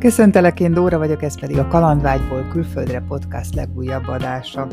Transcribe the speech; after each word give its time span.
Köszöntelek, 0.00 0.60
én 0.60 0.72
Dóra 0.72 0.98
vagyok, 0.98 1.22
ez 1.22 1.40
pedig 1.40 1.58
a 1.58 1.66
Kalandvágyból 1.66 2.46
külföldre 2.50 3.00
podcast 3.08 3.54
legújabb 3.54 4.08
adása. 4.08 4.66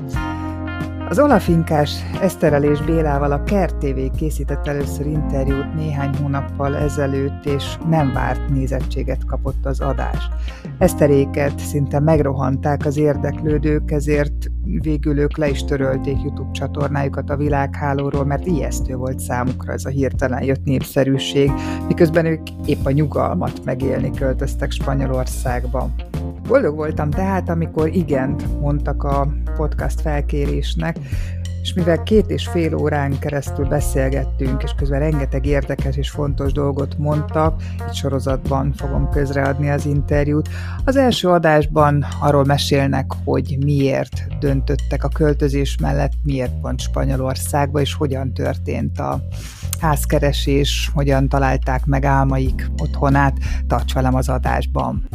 Az 1.10 1.20
Olafinkás 1.20 1.92
Eszterel 2.22 2.64
és 2.64 2.82
Bélával 2.82 3.32
a 3.32 3.44
Kert 3.44 3.76
TV 3.76 4.18
készített 4.18 4.68
először 4.68 5.06
interjút 5.06 5.76
néhány 5.76 6.16
hónappal 6.22 6.76
ezelőtt, 6.76 7.46
és 7.46 7.78
nem 7.90 8.14
várt 8.14 8.50
nézettséget 8.50 9.26
kapott 9.26 9.66
az 9.66 9.80
adás. 9.80 10.30
Eszteréket 10.78 11.60
szinte 11.60 12.00
megrohanták 12.00 12.86
az 12.86 12.98
érdeklődők, 12.98 13.92
ezért 13.92 14.52
végül 14.64 15.20
ők 15.20 15.38
le 15.38 15.50
is 15.50 15.64
törölték 15.64 16.22
YouTube 16.24 16.52
csatornájukat 16.52 17.30
a 17.30 17.38
világhálóról, 17.38 18.26
mert 18.26 18.46
ijesztő 18.46 18.96
volt 18.96 19.20
számukra 19.20 19.74
ez 19.74 19.86
a 19.86 19.90
hirtelen 19.90 20.44
jött 20.44 20.64
népszerűség, 20.64 21.52
miközben 21.88 22.26
ők 22.26 22.42
épp 22.66 22.86
a 22.86 22.92
nyugalmat 22.92 23.66
megélni 23.66 24.12
költöztek 24.12 24.72
Spanyolországba. 24.72 25.90
Boldog 26.48 26.76
voltam 26.76 27.10
tehát, 27.10 27.50
amikor 27.50 27.88
igent 27.88 28.60
mondtak 28.60 29.04
a 29.04 29.28
podcast 29.56 30.02
felkérésnek, 30.02 30.97
és 31.68 31.74
mivel 31.74 32.04
két 32.04 32.30
és 32.30 32.48
fél 32.48 32.76
órán 32.76 33.20
keresztül 33.20 33.66
beszélgettünk, 33.66 34.64
és 34.64 34.72
közben 34.78 35.00
rengeteg 35.00 35.46
érdekes 35.46 35.98
és 35.98 36.10
fontos 36.10 36.52
dolgot 36.52 36.98
mondtak, 36.98 37.62
egy 37.88 37.94
sorozatban 37.94 38.74
fogom 38.74 39.10
közreadni 39.10 39.70
az 39.70 39.86
interjút. 39.86 40.50
Az 40.86 40.96
első 40.96 41.28
adásban 41.28 42.06
arról 42.22 42.46
mesélnek, 42.46 43.06
hogy 43.24 43.58
miért 43.66 44.38
döntöttek 44.40 45.04
a 45.04 45.10
költözés 45.10 45.78
mellett, 45.82 46.14
miért 46.24 46.60
pont 46.62 46.80
Spanyolországba, 46.80 47.82
és 47.82 47.94
hogyan 47.94 48.34
történt 48.34 49.00
a 49.00 49.22
házkeresés, 49.80 50.92
hogyan 50.94 51.30
találták 51.30 51.86
meg 51.86 52.06
álmaik 52.06 52.70
otthonát. 52.78 53.38
Tarts 53.68 53.94
velem 53.94 54.16
az 54.16 54.30
adásban! 54.30 55.08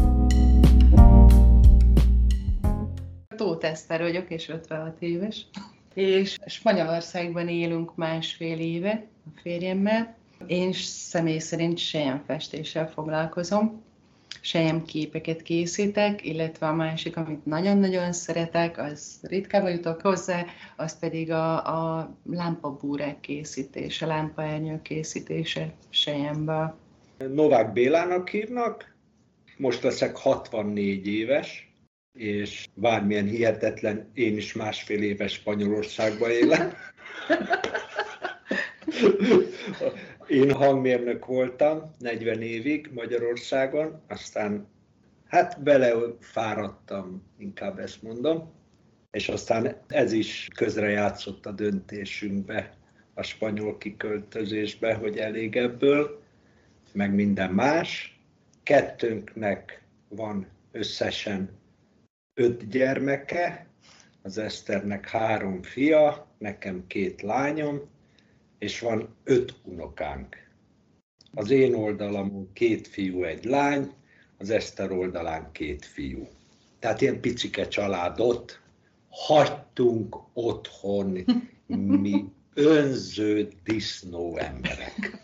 Tóth 3.36 3.66
Eszter 3.66 4.00
vagyok, 4.00 4.30
és 4.30 4.48
56 4.48 4.96
éves. 4.98 5.46
És 5.94 6.38
Spanyolországban 6.46 7.48
élünk 7.48 7.96
másfél 7.96 8.58
éve 8.58 9.06
a 9.26 9.40
férjemmel. 9.42 10.16
Én 10.46 10.72
személy 10.72 11.38
szerint 11.38 11.80
festéssel 12.26 12.90
foglalkozom, 12.90 13.82
képeket 14.86 15.42
készítek, 15.42 16.24
illetve 16.24 16.66
a 16.66 16.72
másik, 16.72 17.16
amit 17.16 17.44
nagyon-nagyon 17.46 18.12
szeretek, 18.12 18.78
az 18.78 19.18
ritkában 19.22 19.70
jutok 19.70 20.00
hozzá, 20.00 20.44
az 20.76 20.98
pedig 20.98 21.30
a, 21.30 21.66
a 21.98 22.10
lámpabúrák 22.30 23.20
készítése, 23.20 24.06
lámpaernyő 24.06 24.82
készítése 24.82 25.72
sejemből. 25.90 26.74
Novák 27.32 27.72
Bélának 27.72 28.28
hívnak, 28.28 28.94
most 29.56 29.82
leszek 29.82 30.16
64 30.16 31.06
éves, 31.06 31.71
és 32.12 32.68
bármilyen 32.74 33.26
hihetetlen, 33.26 34.10
én 34.14 34.36
is 34.36 34.52
másfél 34.52 35.02
éves 35.02 35.32
Spanyolországban 35.32 36.30
élek. 36.30 36.74
Én 40.26 40.52
hangmérnök 40.52 41.26
voltam 41.26 41.90
40 41.98 42.42
évig 42.42 42.90
Magyarországon, 42.94 44.02
aztán 44.08 44.68
hát 45.26 45.62
belefáradtam, 45.62 47.22
inkább 47.38 47.78
ezt 47.78 48.02
mondom, 48.02 48.52
és 49.10 49.28
aztán 49.28 49.76
ez 49.88 50.12
is 50.12 50.48
közrejátszott 50.54 51.46
a 51.46 51.52
döntésünkbe, 51.52 52.76
a 53.14 53.22
spanyol 53.22 53.78
kiköltözésbe, 53.78 54.94
hogy 54.94 55.16
elég 55.16 55.56
ebből, 55.56 56.22
meg 56.92 57.14
minden 57.14 57.50
más. 57.50 58.20
Kettőnknek 58.62 59.82
van 60.08 60.46
összesen 60.72 61.61
öt 62.34 62.68
gyermeke, 62.68 63.66
az 64.22 64.38
Eszternek 64.38 65.08
három 65.08 65.62
fia, 65.62 66.26
nekem 66.38 66.86
két 66.86 67.22
lányom, 67.22 67.80
és 68.58 68.80
van 68.80 69.16
öt 69.24 69.54
unokánk. 69.64 70.36
Az 71.34 71.50
én 71.50 71.74
oldalamon 71.74 72.52
két 72.52 72.88
fiú, 72.88 73.22
egy 73.22 73.44
lány, 73.44 73.92
az 74.38 74.50
Eszter 74.50 74.92
oldalán 74.92 75.52
két 75.52 75.84
fiú. 75.84 76.28
Tehát 76.78 77.00
ilyen 77.00 77.20
picike 77.20 77.68
családot 77.68 78.60
hagytunk 79.08 80.16
otthon, 80.32 81.18
mi 81.66 82.24
önző 82.54 83.48
disznó 83.64 84.36
emberek. 84.36 85.22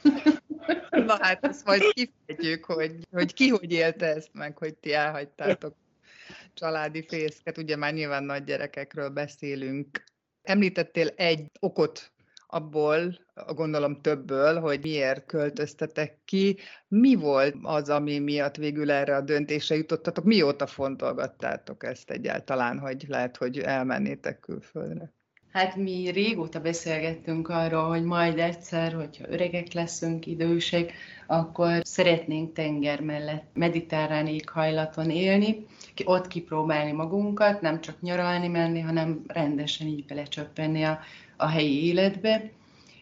Na 0.90 1.18
hát 1.20 1.44
ezt 1.44 1.64
majd 1.64 1.82
kifejtjük, 1.92 2.64
hogy, 2.64 2.94
hogy 3.10 3.34
ki 3.34 3.48
hogy 3.48 3.72
élte 3.72 4.06
ezt 4.06 4.30
meg, 4.32 4.56
hogy 4.56 4.74
ti 4.74 4.92
elhagytátok 4.92 5.74
családi 6.58 7.04
fészket, 7.08 7.58
ugye 7.58 7.76
már 7.76 7.92
nyilván 7.92 8.24
nagy 8.24 8.44
gyerekekről 8.44 9.08
beszélünk. 9.08 10.04
Említettél 10.42 11.08
egy 11.16 11.50
okot 11.60 12.12
abból, 12.46 13.18
gondolom 13.46 14.00
többből, 14.00 14.60
hogy 14.60 14.80
miért 14.82 15.26
költöztetek 15.26 16.18
ki. 16.24 16.58
Mi 16.88 17.14
volt 17.14 17.54
az, 17.62 17.88
ami 17.88 18.18
miatt 18.18 18.56
végül 18.56 18.90
erre 18.90 19.16
a 19.16 19.20
döntésre 19.20 19.76
jutottatok? 19.76 20.24
Mióta 20.24 20.66
fontolgattátok 20.66 21.84
ezt 21.84 22.10
egyáltalán, 22.10 22.78
hogy 22.78 23.04
lehet, 23.08 23.36
hogy 23.36 23.58
elmennétek 23.58 24.40
külföldre? 24.40 25.12
Hát 25.52 25.76
mi 25.76 26.10
régóta 26.10 26.60
beszélgettünk 26.60 27.48
arról, 27.48 27.88
hogy 27.88 28.04
majd 28.04 28.38
egyszer, 28.38 28.92
hogyha 28.92 29.28
öregek 29.28 29.72
leszünk, 29.72 30.26
idősek, 30.26 30.92
akkor 31.26 31.80
szeretnénk 31.82 32.52
tenger 32.52 33.00
mellett 33.00 33.46
mediterrán 33.54 34.26
éghajlaton 34.26 35.10
élni, 35.10 35.66
ott 36.04 36.28
kipróbálni 36.28 36.92
magunkat, 36.92 37.60
nem 37.60 37.80
csak 37.80 38.00
nyaralni 38.00 38.48
menni, 38.48 38.80
hanem 38.80 39.22
rendesen 39.26 39.86
így 39.86 40.04
belecsöppenni 40.04 40.82
a, 40.84 40.98
a 41.36 41.48
helyi 41.48 41.86
életbe 41.86 42.50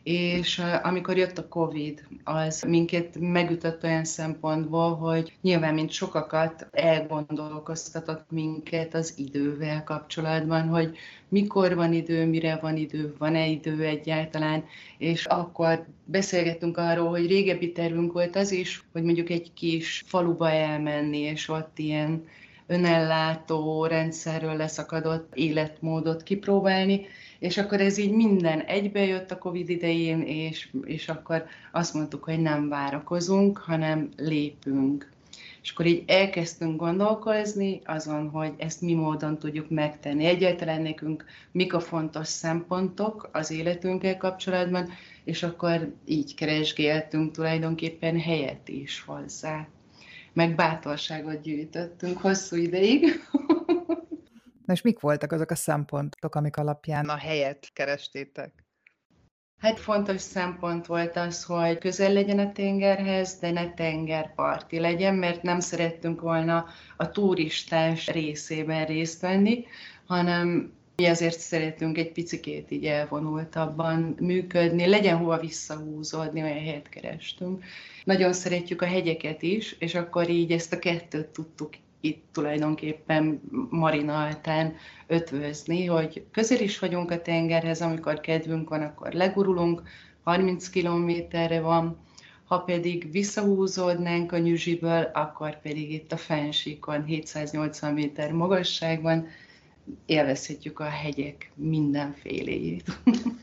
és 0.07 0.63
amikor 0.83 1.17
jött 1.17 1.39
a 1.39 1.49
Covid, 1.49 2.07
az 2.25 2.63
minket 2.63 3.17
megütött 3.19 3.85
olyan 3.85 4.05
szempontból, 4.05 4.95
hogy 4.95 5.33
nyilván, 5.41 5.75
mint 5.75 5.91
sokakat 5.91 6.67
elgondolkoztatott 6.71 8.31
minket 8.31 8.95
az 8.95 9.15
idővel 9.17 9.85
kapcsolatban, 9.85 10.69
hogy 10.69 10.97
mikor 11.29 11.75
van 11.75 11.93
idő, 11.93 12.27
mire 12.27 12.59
van 12.63 12.77
idő, 12.77 13.15
van-e 13.19 13.47
idő 13.47 13.85
egyáltalán, 13.85 14.65
és 14.99 15.25
akkor 15.25 15.87
beszélgettünk 16.05 16.77
arról, 16.77 17.09
hogy 17.09 17.27
régebbi 17.27 17.73
tervünk 17.73 18.13
volt 18.13 18.37
az 18.37 18.51
is, 18.51 18.85
hogy 18.93 19.03
mondjuk 19.03 19.31
egy 19.31 19.53
kis 19.55 20.05
faluba 20.07 20.51
elmenni, 20.51 21.19
és 21.19 21.49
ott 21.49 21.79
ilyen 21.79 22.25
önellátó 22.67 23.87
rendszerről 23.87 24.57
leszakadott 24.57 25.35
életmódot 25.35 26.23
kipróbálni, 26.23 27.07
és 27.39 27.59
akkor 27.59 27.81
ez 27.81 27.99
így 27.99 28.13
minden 28.13 28.61
egybejött 28.61 29.31
a 29.31 29.39
Covid 29.39 29.69
idején, 29.69 30.23
és, 30.23 30.69
és 30.85 31.09
akkor 31.09 31.45
azt 31.73 31.95
mondtuk, 31.95 32.25
hogy 32.25 32.41
nem 32.41 32.69
várakozunk, 32.69 33.59
hanem 33.59 34.09
lépünk. 34.17 35.15
És 35.63 35.73
akkor 35.73 35.87
így 35.87 36.03
elkezdtünk 36.07 36.81
gondolkozni 36.81 37.81
azon, 37.85 38.29
hogy 38.29 38.53
ezt 38.57 38.81
mi 38.81 38.95
módon 38.95 39.39
tudjuk 39.39 39.71
megtenni. 39.71 40.25
Egyáltalán 40.25 40.83
nekünk 40.83 41.25
mik 41.53 41.75
a 41.75 41.81
fontos 41.81 42.29
szempontok 42.29 43.29
az 43.33 43.51
életünkkel 43.51 44.17
kapcsolatban, 44.17 44.89
és 45.25 45.43
akkor 45.43 45.93
így 46.05 46.35
keresgéltünk 46.35 47.33
tulajdonképpen 47.33 48.21
helyet 48.21 48.69
is 48.69 49.03
hozzá. 49.07 49.69
Meg 50.33 50.55
bátorságot 50.55 51.41
gyűjtöttünk 51.41 52.19
hosszú 52.19 52.57
ideig. 52.57 53.05
Na 54.67 54.73
és 54.73 54.83
mik 54.83 55.01
voltak 55.01 55.33
azok 55.33 55.51
a 55.51 55.55
szempontok, 55.55 56.35
amik 56.35 56.57
alapján 56.57 57.09
a 57.09 57.17
helyet 57.17 57.71
kerestétek? 57.73 58.65
Hát 59.59 59.79
fontos 59.79 60.21
szempont 60.21 60.87
volt 60.87 61.17
az, 61.17 61.45
hogy 61.45 61.79
közel 61.79 62.13
legyen 62.13 62.39
a 62.39 62.53
tengerhez, 62.53 63.39
de 63.39 63.51
ne 63.51 63.75
tengerparti 63.75 64.79
legyen, 64.79 65.15
mert 65.15 65.43
nem 65.43 65.61
szerettünk 65.61 66.21
volna 66.21 66.67
a 66.97 67.11
turistás 67.11 68.09
részében 68.09 68.87
részt 68.87 69.21
venni, 69.21 69.65
hanem 70.07 70.73
mi 70.97 71.07
azért 71.07 71.39
szeretünk 71.39 71.99
egy 71.99 72.13
picikét 72.13 72.71
így 72.71 72.85
elvonultabban 72.85 74.17
működni, 74.21 74.87
legyen 74.87 75.17
hova 75.17 75.39
visszahúzódni, 75.39 76.43
olyan 76.43 76.65
helyet 76.65 76.89
kerestünk. 76.89 77.65
Nagyon 78.05 78.33
szeretjük 78.33 78.83
a 78.83 78.87
hegyeket 78.87 79.43
is, 79.43 79.73
és 79.79 79.95
akkor 79.95 80.29
így 80.29 80.53
ezt 80.53 80.73
a 80.73 80.79
kettőt 80.79 81.29
tudtuk 81.29 81.75
itt 82.01 82.25
tulajdonképpen 82.33 83.41
Marina 83.71 84.25
altán 84.25 84.75
ötvözni, 85.07 85.85
hogy 85.85 86.27
közel 86.31 86.61
is 86.61 86.79
vagyunk 86.79 87.11
a 87.11 87.23
tengerhez, 87.23 87.81
amikor 87.81 88.21
kedvünk 88.21 88.69
van, 88.69 88.83
akkor 88.83 89.13
legurulunk, 89.13 89.83
30 90.23 90.69
kilométerre 90.69 91.61
van, 91.61 91.99
ha 92.45 92.59
pedig 92.59 93.11
visszahúzódnánk 93.11 94.33
a 94.33 94.39
nyüzsiből, 94.39 95.03
akkor 95.03 95.61
pedig 95.61 95.93
itt 95.93 96.13
a 96.13 96.17
fensíkon, 96.17 97.05
780 97.05 97.93
méter 97.93 98.33
magasságban 98.33 99.27
élvezhetjük 100.07 100.81
a 100.81 100.85
hegyek 100.85 101.51
mindenféléjét. 101.55 102.85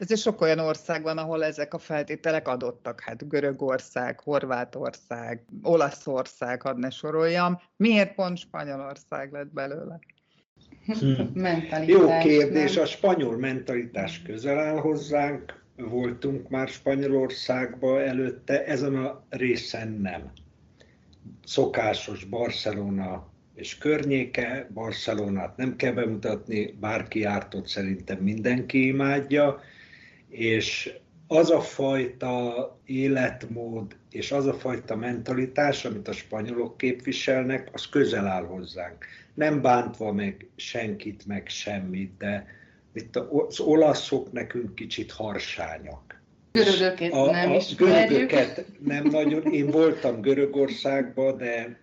Ezért 0.00 0.20
sok 0.20 0.40
olyan 0.40 0.58
ország 0.58 1.02
van, 1.02 1.18
ahol 1.18 1.44
ezek 1.44 1.74
a 1.74 1.78
feltételek 1.78 2.48
adottak. 2.48 3.00
Hát 3.00 3.28
Görögország, 3.28 4.20
Horvátország, 4.20 5.44
Olaszország, 5.62 6.62
hadd 6.62 6.78
ne 6.78 6.90
soroljam. 6.90 7.60
Miért 7.76 8.14
pont 8.14 8.38
Spanyolország 8.38 9.32
lett 9.32 9.52
belőle? 9.52 9.98
Hm. 10.86 11.46
Jó 11.86 12.18
kérdés, 12.18 12.74
nem? 12.74 12.82
a 12.82 12.86
spanyol 12.86 13.36
mentalitás 13.36 14.22
közel 14.22 14.58
áll 14.58 14.76
hozzánk, 14.76 15.62
voltunk 15.76 16.48
már 16.48 16.68
Spanyolországba 16.68 18.02
előtte, 18.02 18.64
ezen 18.64 18.96
a 18.96 19.24
részen 19.28 19.88
nem. 19.88 20.32
Szokásos 21.44 22.24
Barcelona 22.24 23.28
és 23.54 23.78
környéke, 23.78 24.68
Barcelonát 24.74 25.56
nem 25.56 25.76
kell 25.76 25.92
bemutatni, 25.92 26.76
bárki 26.80 27.18
járt 27.18 27.54
ott 27.54 27.66
szerintem 27.66 28.18
mindenki 28.18 28.86
imádja, 28.86 29.60
és 30.30 30.92
az 31.26 31.50
a 31.50 31.60
fajta 31.60 32.78
életmód 32.84 33.96
és 34.10 34.32
az 34.32 34.46
a 34.46 34.54
fajta 34.54 34.96
mentalitás, 34.96 35.84
amit 35.84 36.08
a 36.08 36.12
spanyolok 36.12 36.76
képviselnek, 36.76 37.68
az 37.72 37.88
közel 37.88 38.26
áll 38.26 38.44
hozzánk. 38.44 39.04
Nem 39.34 39.62
bántva 39.62 40.12
meg 40.12 40.46
senkit, 40.56 41.26
meg 41.26 41.48
semmit, 41.48 42.16
de 42.18 42.46
itt 42.92 43.16
az 43.16 43.60
olaszok 43.60 44.32
nekünk 44.32 44.74
kicsit 44.74 45.12
harsányak. 45.12 46.20
Görögöket 46.52 47.12
a, 47.12 47.30
nem 47.30 47.50
a 47.50 47.62
Görögöket 47.76 48.64
nem 48.84 49.04
nagyon. 49.04 49.52
Én 49.52 49.70
voltam 49.70 50.20
Görögországban, 50.20 51.36
de 51.36 51.80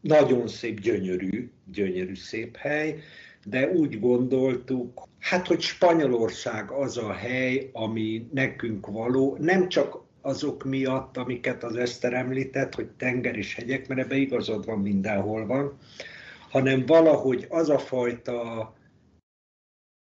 nagyon 0.00 0.48
szép, 0.48 0.80
gyönyörű, 0.80 1.50
gyönyörű 1.72 2.14
szép 2.14 2.56
hely, 2.56 2.98
de 3.48 3.68
úgy 3.68 4.00
gondoltuk, 4.00 5.08
hát, 5.18 5.46
hogy 5.46 5.60
Spanyolország 5.60 6.70
az 6.70 6.96
a 6.96 7.12
hely, 7.12 7.70
ami 7.72 8.28
nekünk 8.32 8.86
való, 8.86 9.36
nem 9.40 9.68
csak 9.68 10.04
azok 10.20 10.64
miatt, 10.64 11.16
amiket 11.16 11.64
az 11.64 11.76
Eszter 11.76 12.12
említett, 12.12 12.74
hogy 12.74 12.88
tenger 12.90 13.36
és 13.36 13.54
hegyek, 13.54 13.88
mert 13.88 14.00
ebbe 14.00 14.16
igazad 14.16 14.66
van, 14.66 14.78
mindenhol 14.78 15.46
van, 15.46 15.78
hanem 16.50 16.86
valahogy 16.86 17.46
az 17.48 17.68
a 17.68 17.78
fajta 17.78 18.74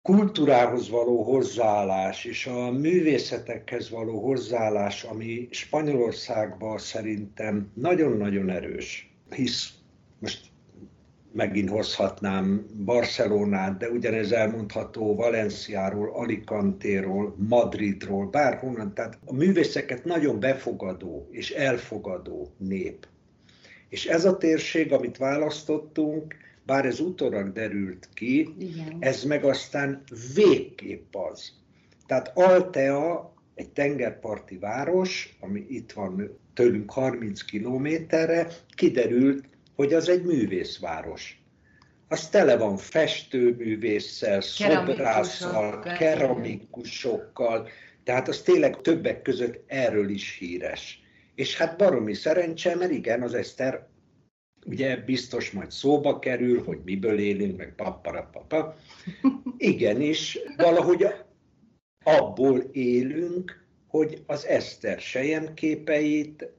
kultúrához 0.02 0.90
való 0.90 1.24
hozzáállás 1.24 2.26
és 2.26 2.46
a 2.46 2.72
művészetekhez 2.72 3.90
való 3.90 4.20
hozzáállás, 4.20 5.04
ami 5.04 5.48
Spanyolországban 5.52 6.78
szerintem 6.78 7.72
nagyon-nagyon 7.74 8.50
erős, 8.50 9.14
hisz 9.30 9.74
most 10.20 10.51
megint 11.34 11.70
hozhatnám 11.70 12.66
Barcelonát, 12.86 13.78
de 13.78 13.90
ugyanez 13.90 14.32
elmondható 14.32 15.16
Valenciáról, 15.16 16.12
Alicantéról, 16.14 17.36
Madridról, 17.38 18.26
bárhonnan. 18.26 18.94
Tehát 18.94 19.18
a 19.26 19.34
művészeket 19.34 20.06
nagyon 20.06 20.40
befogadó 20.40 21.28
és 21.32 21.52
elfogadó 21.52 22.54
nép. 22.58 23.08
És 23.90 24.06
ez 24.06 24.26
a 24.26 24.38
térség, 24.38 24.92
amit 24.92 25.18
választottunk, 25.18 26.36
bár 26.66 26.86
ez 26.86 27.00
utólag 27.00 27.52
derült 27.52 28.10
ki, 28.14 28.56
Igen. 28.60 28.98
ez 29.00 29.24
meg 29.24 29.44
aztán 29.44 30.04
végképp 30.36 31.16
az. 31.16 31.52
Tehát 32.08 32.32
Altea 32.34 33.34
egy 33.56 33.70
tengerparti 33.70 34.58
város, 34.58 35.38
ami 35.40 35.66
itt 35.70 35.92
van 35.92 36.40
tőlünk 36.54 36.92
30 36.92 37.42
kilométerre, 37.42 38.48
kiderült, 38.76 39.51
hogy 39.76 39.94
az 39.94 40.10
egy 40.10 40.24
művészváros. 40.24 41.42
Az 42.08 42.30
tele 42.30 42.58
van 42.58 42.78
festőművésszel, 42.78 44.42
szobrásszal, 44.42 45.80
keramikusokkal, 45.80 47.70
tehát 48.04 48.28
az 48.28 48.42
tényleg 48.42 48.82
többek 48.82 49.22
között 49.22 49.64
erről 49.68 50.10
is 50.10 50.38
híres. 50.38 51.02
És 51.36 51.58
hát 51.58 51.78
baromi 51.78 52.14
szerencse, 52.14 52.76
mert 52.76 52.92
igen, 52.92 53.22
az 53.22 53.34
Eszter 53.34 53.88
ugye 54.66 54.98
biztos 54.98 55.52
majd 55.52 55.72
szóba 55.72 56.20
kerül, 56.20 56.64
hogy 56.64 56.80
miből 56.86 57.20
élünk, 57.20 57.58
meg 57.58 57.74
paparapapa. 57.76 58.76
Igenis, 59.58 60.40
valahogy 60.58 61.08
abból 62.04 62.60
élünk, 62.72 63.66
hogy 63.88 64.24
az 64.26 64.46
Eszter 64.46 65.00
sejem 65.00 65.54
képeit 65.54 66.50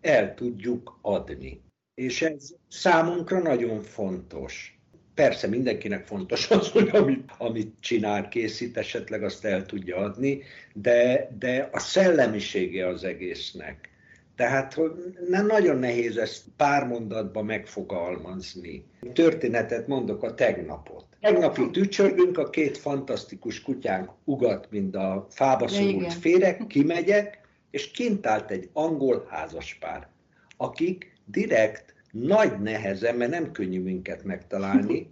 el 0.00 0.34
tudjuk 0.34 0.98
adni. 1.02 1.62
És 1.94 2.22
ez 2.22 2.54
számunkra 2.68 3.38
nagyon 3.38 3.82
fontos. 3.82 4.80
Persze 5.14 5.46
mindenkinek 5.46 6.06
fontos 6.06 6.50
az, 6.50 6.70
hogy 6.70 6.88
amit, 6.92 7.30
amit 7.38 7.74
csinál, 7.80 8.28
készít, 8.28 8.76
esetleg 8.76 9.22
azt 9.22 9.44
el 9.44 9.66
tudja 9.66 9.96
adni, 9.96 10.42
de, 10.74 11.30
de 11.38 11.68
a 11.72 11.78
szellemisége 11.78 12.86
az 12.86 13.04
egésznek. 13.04 13.90
Tehát 14.36 14.80
nem 15.28 15.46
nagyon 15.46 15.78
nehéz 15.78 16.16
ezt 16.16 16.44
pár 16.56 16.86
mondatba 16.86 17.42
megfogalmazni. 17.42 18.84
Történetet 19.12 19.86
mondok 19.86 20.22
a 20.22 20.34
tegnapot. 20.34 21.04
Tegnapig 21.20 21.70
tücsörgünk, 21.70 22.38
a 22.38 22.50
két 22.50 22.78
fantasztikus 22.78 23.62
kutyánk 23.62 24.10
ugat, 24.24 24.70
mint 24.70 24.96
a 24.96 25.26
fába 25.30 25.68
szorult 25.68 26.12
férek, 26.12 26.66
kimegyek, 26.66 27.40
és 27.70 27.90
kint 27.90 28.26
állt 28.26 28.50
egy 28.50 28.68
angol 28.72 29.26
házaspár, 29.30 30.08
akik 30.56 31.11
direkt, 31.26 31.94
nagy 32.10 32.60
nehezen, 32.60 33.16
mert 33.16 33.30
nem 33.30 33.52
könnyű 33.52 33.80
minket 33.80 34.24
megtalálni, 34.24 35.10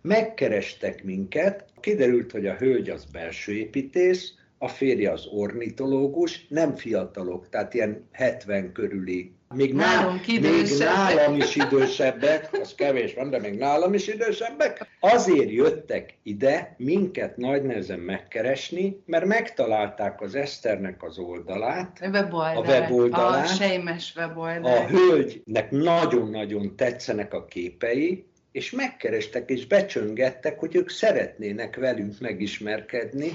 megkerestek 0.00 1.04
minket, 1.04 1.64
kiderült, 1.80 2.32
hogy 2.32 2.46
a 2.46 2.54
hölgy 2.54 2.90
az 2.90 3.04
belső 3.04 3.52
építész, 3.52 4.34
a 4.58 4.68
férje 4.68 5.10
az 5.10 5.26
ornitológus, 5.26 6.46
nem 6.48 6.74
fiatalok, 6.74 7.48
tehát 7.48 7.74
ilyen 7.74 8.08
70 8.12 8.72
körüli 8.72 9.32
még, 9.54 9.74
nálam, 9.74 10.20
még 10.26 10.78
nálam 10.78 11.36
is 11.36 11.56
idősebbek, 11.56 12.48
az 12.60 12.74
kevés 12.74 13.14
van, 13.14 13.30
de 13.30 13.38
még 13.38 13.58
nálam 13.58 13.94
is 13.94 14.08
idősebbek, 14.08 14.86
azért 15.00 15.50
jöttek 15.50 16.14
ide 16.22 16.74
minket 16.76 17.36
nagy 17.36 17.62
nehezen 17.62 17.98
megkeresni, 17.98 19.02
mert 19.06 19.24
megtalálták 19.24 20.20
az 20.20 20.34
Eszternek 20.34 21.02
az 21.02 21.18
oldalát, 21.18 21.98
a 22.00 22.08
weboldalát, 22.08 22.56
a, 22.56 22.60
weboldalát, 22.60 23.44
a 23.44 23.48
sejmes 23.48 24.12
weboldalát. 24.16 24.84
A 24.84 24.88
hölgynek 24.88 25.70
nagyon-nagyon 25.70 26.76
tetszenek 26.76 27.34
a 27.34 27.44
képei, 27.44 28.24
és 28.52 28.70
megkerestek 28.70 29.50
és 29.50 29.66
becsöngettek, 29.66 30.58
hogy 30.58 30.76
ők 30.76 30.90
szeretnének 30.90 31.76
velünk 31.76 32.20
megismerkedni, 32.20 33.32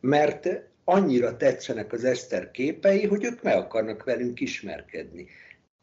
mert 0.00 0.48
annyira 0.84 1.36
tetszenek 1.36 1.92
az 1.92 2.04
Eszter 2.04 2.50
képei, 2.50 3.06
hogy 3.06 3.24
ők 3.24 3.42
meg 3.42 3.56
akarnak 3.56 4.04
velünk 4.04 4.40
ismerkedni. 4.40 5.26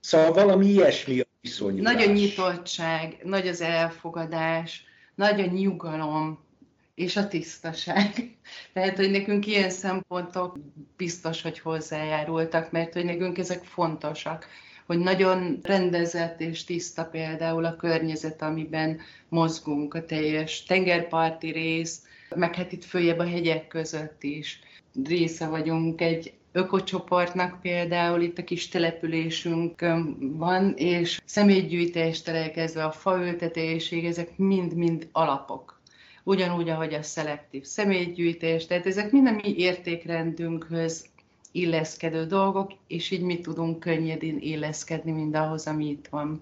Szóval 0.01 0.33
valami 0.33 0.65
ilyesmi 0.65 1.19
a 1.19 1.25
viszonyulás. 1.41 1.93
Nagy 1.93 2.03
a 2.03 2.11
nyitottság, 2.11 3.17
nagy 3.23 3.47
az 3.47 3.61
elfogadás, 3.61 4.83
nagy 5.15 5.39
a 5.39 5.45
nyugalom, 5.45 6.39
és 6.95 7.15
a 7.15 7.27
tisztaság. 7.27 8.37
Tehát, 8.73 8.95
hogy 8.95 9.11
nekünk 9.11 9.47
ilyen 9.47 9.69
szempontok 9.69 10.57
biztos, 10.97 11.41
hogy 11.41 11.59
hozzájárultak, 11.59 12.71
mert 12.71 12.93
hogy 12.93 13.05
nekünk 13.05 13.37
ezek 13.37 13.63
fontosak, 13.63 14.47
hogy 14.85 14.99
nagyon 14.99 15.59
rendezett 15.63 16.41
és 16.41 16.63
tiszta 16.63 17.05
például 17.05 17.65
a 17.65 17.75
környezet, 17.75 18.41
amiben 18.41 18.99
mozgunk, 19.29 19.93
a 19.93 20.05
teljes 20.05 20.63
tengerparti 20.63 21.51
rész, 21.51 22.01
meg 22.35 22.55
hát 22.55 22.71
itt 22.71 22.83
följebb 22.83 23.19
a 23.19 23.27
hegyek 23.27 23.67
között 23.67 24.23
is 24.23 24.59
része 25.05 25.47
vagyunk 25.47 26.01
egy 26.01 26.33
ökocsoportnak 26.51 27.61
például 27.61 28.21
itt 28.21 28.37
a 28.37 28.43
kis 28.43 28.67
településünk 28.67 29.85
van, 30.19 30.73
és 30.75 31.21
személygyűjtéstől 31.25 32.35
elkezdve 32.35 32.83
a 32.83 32.91
faültetésig, 32.91 34.05
ezek 34.05 34.37
mind-mind 34.37 35.07
alapok. 35.11 35.81
Ugyanúgy, 36.23 36.69
ahogy 36.69 36.93
a 36.93 37.03
szelektív 37.03 37.63
személygyűjtés, 37.63 38.65
tehát 38.65 38.85
ezek 38.85 39.11
mind 39.11 39.27
a 39.27 39.31
mi 39.31 39.55
értékrendünkhöz 39.57 41.05
illeszkedő 41.51 42.25
dolgok, 42.25 42.71
és 42.87 43.11
így 43.11 43.21
mi 43.21 43.39
tudunk 43.39 43.79
könnyedén 43.79 44.37
illeszkedni 44.39 45.11
mindahhoz, 45.11 45.67
ami 45.67 45.89
itt 45.89 46.07
van. 46.09 46.41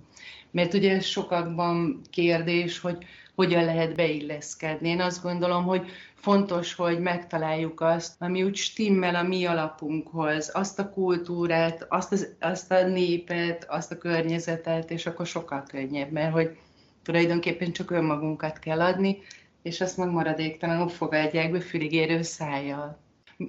Mert 0.51 0.73
ugye 0.73 0.99
sokakban 0.99 2.01
kérdés, 2.09 2.79
hogy 2.79 3.05
hogyan 3.39 3.65
lehet 3.65 3.95
beilleszkedni. 3.95 4.89
Én 4.89 5.01
azt 5.01 5.23
gondolom, 5.23 5.63
hogy 5.63 5.85
fontos, 6.13 6.73
hogy 6.73 6.99
megtaláljuk 6.99 7.81
azt, 7.81 8.21
ami 8.21 8.43
úgy 8.43 8.55
stimmel 8.55 9.15
a 9.15 9.23
mi 9.23 9.45
alapunkhoz, 9.45 10.51
azt 10.53 10.79
a 10.79 10.89
kultúrát, 10.89 11.85
azt, 11.89 12.11
az, 12.11 12.35
azt 12.39 12.71
a 12.71 12.87
népet, 12.87 13.65
azt 13.69 13.91
a 13.91 13.97
környezetet, 13.97 14.91
és 14.91 15.05
akkor 15.05 15.25
sokkal 15.25 15.63
könnyebb, 15.67 16.11
mert 16.11 16.31
hogy 16.31 16.57
tulajdonképpen 17.03 17.71
csak 17.71 17.91
önmagunkat 17.91 18.59
kell 18.59 18.81
adni, 18.81 19.17
és 19.61 19.81
azt 19.81 19.97
meg 19.97 20.09
maradéktalanul 20.09 20.89
fogadják 20.89 21.51
be 21.51 21.59
füligérő 21.59 22.21
szájjal. 22.21 22.99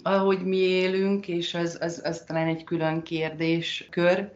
Ahogy 0.03 0.45
mi 0.45 0.57
élünk, 0.57 1.29
és 1.29 1.55
az, 1.55 1.79
az, 1.81 2.01
az 2.05 2.25
talán 2.27 2.47
egy 2.47 2.65
külön 2.65 3.03
kérdéskör, 3.03 4.31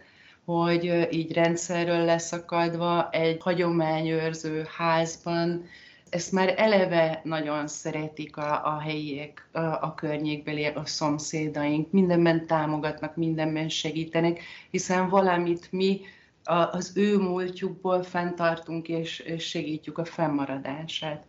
hogy 0.45 1.09
így 1.11 1.33
rendszerről 1.33 2.05
leszakadva 2.05 3.11
egy 3.11 3.43
hagyományőrző 3.43 4.67
házban 4.77 5.65
Ezt 6.11 6.33
már 6.33 6.55
eleve 6.57 7.21
nagyon 7.25 7.67
szeretik 7.67 8.37
a, 8.37 8.67
a 8.75 8.79
helyiek, 8.79 9.49
a, 9.53 9.61
a 9.61 9.95
környékbeli, 9.95 10.65
a 10.65 10.87
szomszédaink, 10.87 11.93
mindenben 11.93 12.47
támogatnak, 12.47 13.17
mindenben 13.17 13.69
segítenek, 13.69 14.41
hiszen 14.71 15.09
valamit 15.09 15.73
mi 15.73 16.01
az 16.45 16.93
ő 16.95 17.19
múltjukból 17.19 18.03
fenntartunk 18.03 18.89
és, 18.89 19.19
és 19.19 19.49
segítjük 19.49 19.99
a 19.99 20.05
fennmaradását. 20.05 21.25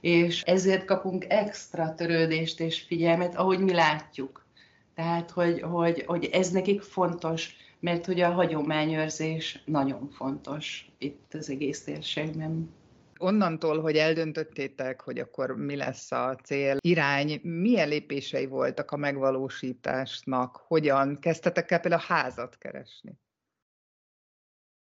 És 0.00 0.42
ezért 0.42 0.84
kapunk 0.84 1.24
extra 1.28 1.94
törődést 1.94 2.60
és 2.60 2.80
figyelmet, 2.80 3.36
ahogy 3.36 3.58
mi 3.58 3.72
látjuk. 3.72 4.44
Tehát, 4.94 5.30
hogy, 5.30 5.60
hogy, 5.60 6.04
hogy 6.06 6.24
ez 6.24 6.50
nekik 6.50 6.82
fontos, 6.82 7.56
mert 7.80 8.06
hogy 8.06 8.20
a 8.20 8.30
hagyományőrzés 8.30 9.62
nagyon 9.64 10.08
fontos 10.10 10.90
itt 10.98 11.34
az 11.34 11.50
egész 11.50 11.84
térségben. 11.84 12.74
Onnantól, 13.18 13.80
hogy 13.80 13.96
eldöntöttétek, 13.96 15.00
hogy 15.00 15.18
akkor 15.18 15.56
mi 15.56 15.76
lesz 15.76 16.12
a 16.12 16.36
cél, 16.44 16.76
irány, 16.80 17.40
milyen 17.42 17.88
lépései 17.88 18.46
voltak 18.46 18.90
a 18.90 18.96
megvalósításnak? 18.96 20.56
Hogyan 20.66 21.18
kezdtetek 21.18 21.70
el 21.70 21.80
például 21.80 22.02
házat 22.06 22.58
keresni? 22.58 23.18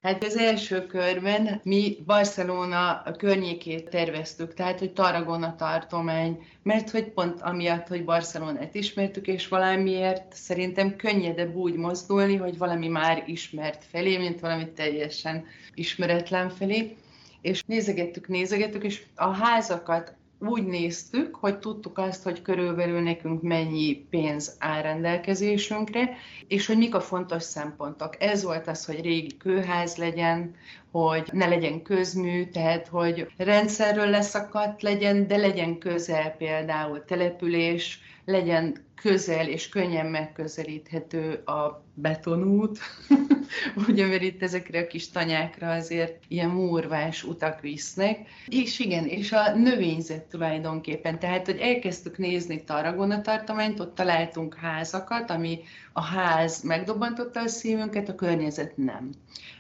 Hát 0.02 0.24
az 0.24 0.38
első 0.38 0.86
körben 0.86 1.60
mi 1.64 1.98
Barcelona 2.06 3.04
környékét 3.18 3.90
terveztük, 3.90 4.54
tehát 4.54 4.80
hogy 4.80 4.94
Tarragona 4.94 5.56
tartomány, 5.56 6.46
mert 6.64 6.90
hogy 6.90 7.04
pont 7.04 7.42
amiatt, 7.42 7.88
hogy 7.88 8.06
Barcelonát 8.06 8.76
ismertük, 8.76 9.28
és 9.28 9.48
valamiért 9.48 10.34
szerintem 10.34 10.96
könnyedebb 10.96 11.56
úgy 11.56 11.76
mozdulni, 11.76 12.36
hogy 12.36 12.58
valami 12.58 12.88
már 12.88 13.24
ismert 13.28 13.84
felé, 13.84 14.18
mint 14.18 14.40
valami 14.40 14.72
teljesen 14.72 15.46
ismeretlen 15.74 16.50
felé. 16.50 16.96
És 17.42 17.64
nézegettük, 17.64 18.28
nézegettük, 18.28 18.84
és 18.84 19.04
a 19.16 19.34
házakat 19.34 20.16
úgy 20.40 20.66
néztük, 20.66 21.36
hogy 21.36 21.60
tudtuk 21.60 21.98
azt, 21.98 22.24
hogy 22.24 22.42
körülbelül 22.42 23.02
nekünk 23.02 23.42
mennyi 23.42 24.06
pénz 24.10 24.56
áll 24.60 24.82
rendelkezésünkre, 24.82 26.18
és 26.48 26.66
hogy 26.66 26.78
mik 26.78 26.96
a 26.96 27.02
fontos 27.02 27.44
szempontok. 27.44 28.16
Ez 28.20 28.44
volt 28.44 28.68
az, 28.68 28.86
hogy 28.86 29.02
régi 29.02 29.38
kőház 29.38 29.96
legyen, 29.96 30.56
hogy 30.92 31.30
ne 31.32 31.48
legyen 31.48 31.82
közmű, 31.82 32.46
tehát 32.46 32.88
hogy 32.88 33.28
rendszerről 33.38 34.10
leszakadt 34.10 34.82
legyen, 34.82 35.28
de 35.28 35.38
legyen 35.38 35.78
közel 35.78 36.30
például 36.30 37.06
település, 37.06 38.00
legyen 38.26 38.86
közel 38.96 39.48
és 39.48 39.70
könnyen 39.70 40.06
megközelíthető 40.06 41.34
a 41.34 41.84
betonút, 41.94 42.80
ugye, 43.88 44.08
mert 44.08 44.22
itt 44.22 44.42
ezekre 44.42 44.80
a 44.80 44.88
kis 44.88 45.10
tanyákra 45.10 45.72
azért 45.72 46.24
ilyen 46.28 46.50
múrvás 46.50 47.24
utak 47.24 47.62
visznek. 47.62 48.28
És 48.48 48.80
igen, 48.80 49.06
és 49.06 49.32
a 49.32 49.56
növényzet 49.56 50.24
tulajdonképpen, 50.24 51.20
tehát, 51.20 51.46
hogy 51.46 51.58
elkezdtük 51.58 52.18
nézni 52.18 52.64
Tarragona 52.64 53.22
tartományt, 53.22 53.80
ott 53.80 53.96
találtunk 53.96 54.56
házakat, 54.56 55.30
ami 55.30 55.60
a 55.94 56.02
ház 56.02 56.62
megdobbantotta 56.64 57.40
a 57.40 57.48
szívünket, 57.48 58.10
a 58.10 58.16
környezet 58.16 58.78
nem. 58.78 59.10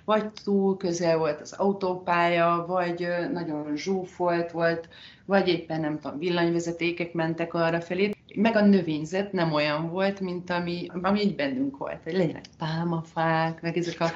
Vagy 0.06 0.30
túl 0.44 0.78
közel 0.78 1.18
volt 1.18 1.42
az 1.42 1.54
autópálya, 1.54 2.66
vagy 2.68 3.08
nagyon 3.32 3.76
zsúfolt 3.76 4.52
volt, 4.52 4.90
vagy 5.26 5.48
éppen 5.48 5.80
nem 5.80 6.00
tudom, 6.00 6.20
villanyvezetékek 6.20 7.14
mentek 7.14 7.54
arra 7.54 7.82
felé, 7.82 8.15
meg 8.36 8.56
a 8.56 8.66
növényzet 8.66 9.32
nem 9.32 9.54
olyan 9.54 9.90
volt, 9.90 10.20
mint 10.20 10.50
ami, 10.50 10.88
ami 11.02 11.22
így 11.22 11.36
bennünk 11.36 11.78
volt, 11.78 12.04
hogy 12.04 12.14
legyenek 12.14 12.46
pálmafák, 12.58 13.62
meg 13.62 13.78
ezek 13.78 14.00
a 14.02 14.12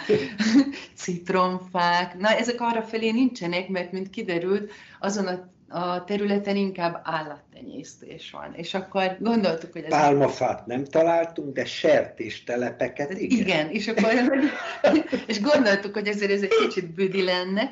citromfák. 1.02 2.18
Na, 2.18 2.30
ezek 2.30 2.62
arra 2.62 2.82
felé 2.82 3.12
nincsenek, 3.12 3.68
mert 3.68 3.92
mint 3.92 4.10
kiderült, 4.10 4.72
azon 5.00 5.28
a 5.28 5.50
a 5.70 6.04
területen 6.04 6.56
inkább 6.56 7.02
állattenyésztés 7.04 8.32
van. 8.32 8.54
És 8.54 8.74
akkor 8.74 9.18
gondoltuk, 9.20 9.72
hogy... 9.72 9.84
Ez 9.84 9.90
Pálmafát 9.90 10.66
nem 10.66 10.84
találtunk, 10.84 11.54
de 11.54 11.66
sertéstelepeket 11.66 13.20
igen. 13.20 13.40
Igen, 13.40 13.70
és 13.70 13.88
akkor 13.88 14.12
és 15.28 15.42
gondoltuk, 15.42 15.94
hogy 15.94 16.08
ezért 16.08 16.32
ez 16.32 16.42
egy 16.42 16.56
kicsit 16.62 16.94
büdi 16.94 17.24
lenne. 17.24 17.72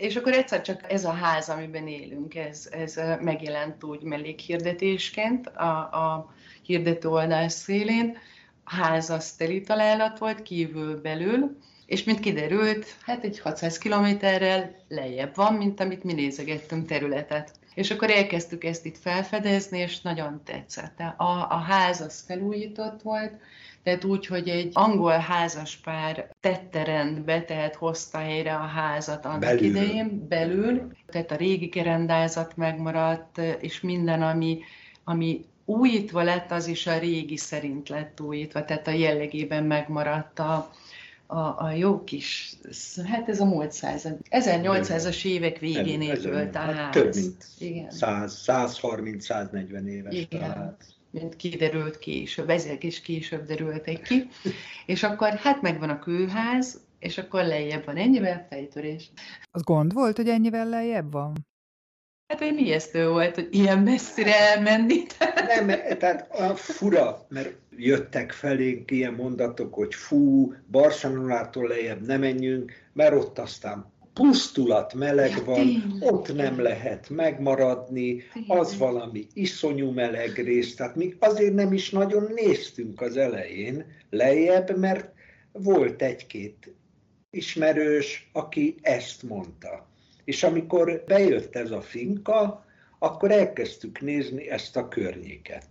És 0.00 0.16
akkor 0.16 0.32
egyszer 0.32 0.62
csak 0.62 0.92
ez 0.92 1.04
a 1.04 1.12
ház, 1.12 1.48
amiben 1.48 1.88
élünk, 1.88 2.34
ez, 2.34 2.68
ez 2.70 3.00
megjelent 3.20 3.84
úgy 3.84 4.02
mellékhirdetésként 4.02 5.46
a, 5.46 5.78
a 5.78 6.34
hirdető 6.62 7.08
oldal 7.08 7.48
szélén. 7.48 8.16
A 8.64 8.74
ház 8.74 9.10
az 9.10 9.32
teli 9.32 9.60
találat 9.60 10.18
volt, 10.18 10.42
kívül 10.42 11.00
belül, 11.00 11.58
és 11.86 12.04
mint 12.04 12.20
kiderült, 12.20 12.96
hát 13.02 13.24
egy 13.24 13.40
600 13.40 13.78
kilométerrel 13.78 14.76
lejjebb 14.88 15.34
van, 15.34 15.54
mint 15.54 15.80
amit 15.80 16.04
mi 16.04 16.12
nézegettünk 16.12 16.86
területet. 16.86 17.59
És 17.74 17.90
akkor 17.90 18.10
elkezdtük 18.10 18.64
ezt 18.64 18.86
itt 18.86 18.98
felfedezni, 18.98 19.78
és 19.78 20.00
nagyon 20.00 20.40
tetszett. 20.44 21.00
A, 21.16 21.46
a 21.50 21.58
ház 21.68 22.00
az 22.00 22.24
felújított 22.26 23.02
volt, 23.02 23.32
tehát 23.82 24.04
úgy, 24.04 24.26
hogy 24.26 24.48
egy 24.48 24.70
angol 24.72 25.18
házaspár 25.18 26.30
tette 26.40 26.84
rendbe, 26.84 27.42
tehát 27.42 27.74
hozta 27.74 28.18
helyre 28.18 28.54
a 28.54 28.66
házat 28.66 29.24
annak 29.24 29.40
belül. 29.40 29.64
idején 29.64 30.26
belül, 30.28 30.92
tehát 31.06 31.30
a 31.30 31.36
régi 31.36 31.68
kerendázat 31.68 32.56
megmaradt, 32.56 33.38
és 33.60 33.80
minden, 33.80 34.22
ami, 34.22 34.58
ami 35.04 35.44
újítva 35.64 36.22
lett, 36.22 36.50
az 36.50 36.66
is 36.66 36.86
a 36.86 36.98
régi 36.98 37.36
szerint 37.36 37.88
lett 37.88 38.20
újítva, 38.20 38.64
tehát 38.64 38.86
a 38.86 38.90
jellegében 38.90 39.64
megmaradt 39.64 40.38
a, 40.38 40.70
a, 41.30 41.54
a 41.58 41.72
jó 41.72 42.04
kis, 42.04 42.56
hát 43.04 43.28
ez 43.28 43.40
a 43.40 43.44
múlt 43.44 43.72
század, 43.72 44.16
1800-as 44.30 45.24
évek 45.24 45.58
végén 45.58 46.00
épült 46.00 46.54
a 46.54 46.58
hát 46.58 46.74
ház. 46.74 46.92
Több 46.92 47.14
mint 47.14 47.46
130-140 47.58 49.86
éves 49.86 50.14
Igen. 50.14 50.40
ház 50.40 50.98
mint 51.10 51.36
kiderült 51.36 51.98
később, 51.98 52.50
ezek 52.50 52.84
is 52.84 53.00
később 53.00 53.46
derültek 53.46 54.02
ki, 54.02 54.28
és 54.86 55.02
akkor 55.02 55.28
hát 55.28 55.62
megvan 55.62 55.88
a 55.88 55.98
kőház, 55.98 56.80
és 56.98 57.18
akkor 57.18 57.44
lejjebb 57.44 57.84
van 57.84 57.96
ennyivel 57.96 58.46
fejtörés. 58.50 59.10
Az 59.50 59.62
gond 59.62 59.92
volt, 59.92 60.16
hogy 60.16 60.28
ennyivel 60.28 60.68
lejjebb 60.68 61.12
van? 61.12 61.48
Hát 62.26 62.40
egy 62.40 62.58
ijesztő 62.58 63.08
volt, 63.08 63.34
hogy 63.34 63.48
ilyen 63.50 63.78
messzire 63.78 64.36
elmenni. 64.36 65.02
Nem, 65.46 65.66
tehát 65.98 66.34
a 66.34 66.54
fura, 66.54 67.26
mert 67.28 67.56
jöttek 67.84 68.32
felénk 68.32 68.90
ilyen 68.90 69.14
mondatok, 69.14 69.74
hogy 69.74 69.94
fú, 69.94 70.54
Barcelonától 70.70 71.68
lejjebb 71.68 72.06
nem 72.06 72.20
menjünk, 72.20 72.72
mert 72.92 73.14
ott 73.14 73.38
aztán 73.38 73.92
pusztulat, 74.12 74.94
meleg 74.94 75.30
ja, 75.30 75.44
van, 75.44 75.64
tényleg. 75.64 76.12
ott 76.12 76.34
nem 76.34 76.60
lehet 76.60 77.08
megmaradni, 77.08 78.22
tényleg. 78.32 78.58
az 78.58 78.78
valami 78.78 79.26
iszonyú 79.32 79.90
meleg 79.90 80.38
rész, 80.38 80.74
tehát 80.74 80.96
mi 80.96 81.14
azért 81.18 81.54
nem 81.54 81.72
is 81.72 81.90
nagyon 81.90 82.32
néztünk 82.34 83.00
az 83.00 83.16
elején 83.16 83.84
lejjebb, 84.10 84.78
mert 84.78 85.12
volt 85.52 86.02
egy-két 86.02 86.74
ismerős, 87.30 88.30
aki 88.32 88.74
ezt 88.82 89.22
mondta. 89.22 89.88
És 90.24 90.42
amikor 90.42 91.04
bejött 91.06 91.56
ez 91.56 91.70
a 91.70 91.80
finka, 91.80 92.64
akkor 92.98 93.30
elkezdtük 93.30 94.00
nézni 94.00 94.48
ezt 94.48 94.76
a 94.76 94.88
környéket. 94.88 95.69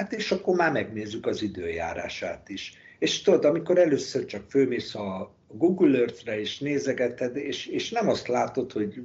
Hát 0.00 0.12
és 0.12 0.30
akkor 0.30 0.56
már 0.56 0.72
megnézzük 0.72 1.26
az 1.26 1.42
időjárását 1.42 2.48
is. 2.48 2.74
És 2.98 3.22
tudod, 3.22 3.44
amikor 3.44 3.78
először 3.78 4.24
csak 4.24 4.50
főmész 4.50 4.94
a 4.94 5.34
Google 5.48 5.98
Earth-re 5.98 6.40
és 6.40 6.58
nézegeted, 6.58 7.36
és, 7.36 7.66
és 7.66 7.90
nem 7.90 8.08
azt 8.08 8.28
látod, 8.28 8.72
hogy 8.72 9.02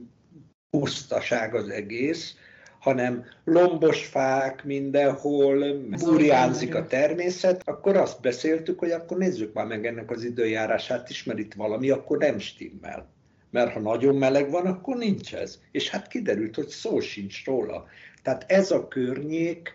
pusztaság 0.69 1.55
az 1.55 1.69
egész, 1.69 2.35
hanem 2.79 3.25
lombos 3.43 4.05
fák 4.05 4.63
mindenhol, 4.63 5.79
burjánzik 6.03 6.75
a 6.75 6.87
természet, 6.87 7.61
akkor 7.65 7.95
azt 7.95 8.21
beszéltük, 8.21 8.79
hogy 8.79 8.91
akkor 8.91 9.17
nézzük 9.17 9.53
már 9.53 9.65
meg 9.65 9.85
ennek 9.85 10.11
az 10.11 10.23
időjárását 10.23 11.09
is, 11.09 11.23
mert 11.23 11.39
itt 11.39 11.53
valami 11.53 11.89
akkor 11.89 12.17
nem 12.17 12.39
stimmel. 12.39 13.07
Mert 13.51 13.71
ha 13.71 13.79
nagyon 13.79 14.15
meleg 14.15 14.49
van, 14.49 14.65
akkor 14.65 14.97
nincs 14.97 15.35
ez. 15.35 15.59
És 15.71 15.89
hát 15.89 16.07
kiderült, 16.07 16.55
hogy 16.55 16.67
szó 16.67 16.99
sincs 16.99 17.45
róla. 17.45 17.85
Tehát 18.23 18.45
ez 18.47 18.71
a 18.71 18.87
környék, 18.87 19.73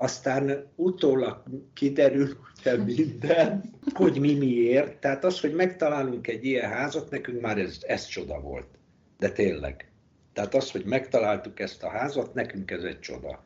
aztán 0.00 0.72
utólag 0.76 1.42
kiderül 1.74 2.36
ugye 2.60 2.76
minden, 2.76 3.74
hogy 3.94 4.20
mi 4.20 4.34
miért. 4.34 5.00
Tehát 5.00 5.24
az, 5.24 5.40
hogy 5.40 5.54
megtalálunk 5.54 6.26
egy 6.26 6.44
ilyen 6.44 6.70
házat, 6.70 7.10
nekünk 7.10 7.40
már 7.40 7.58
ez, 7.58 7.78
ez 7.86 8.06
csoda 8.06 8.40
volt. 8.40 8.66
De 9.18 9.30
tényleg. 9.30 9.90
Tehát 10.32 10.54
az, 10.54 10.70
hogy 10.70 10.84
megtaláltuk 10.84 11.60
ezt 11.60 11.82
a 11.82 11.88
házat, 11.88 12.34
nekünk 12.34 12.70
ez 12.70 12.82
egy 12.82 13.00
csoda. 13.00 13.44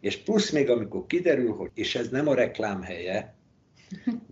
És 0.00 0.16
plusz 0.16 0.50
még 0.50 0.70
amikor 0.70 1.06
kiderül, 1.06 1.52
hogy, 1.52 1.70
és 1.74 1.94
ez 1.94 2.08
nem 2.08 2.28
a 2.28 2.34
reklám 2.34 2.82
helye, 2.82 3.34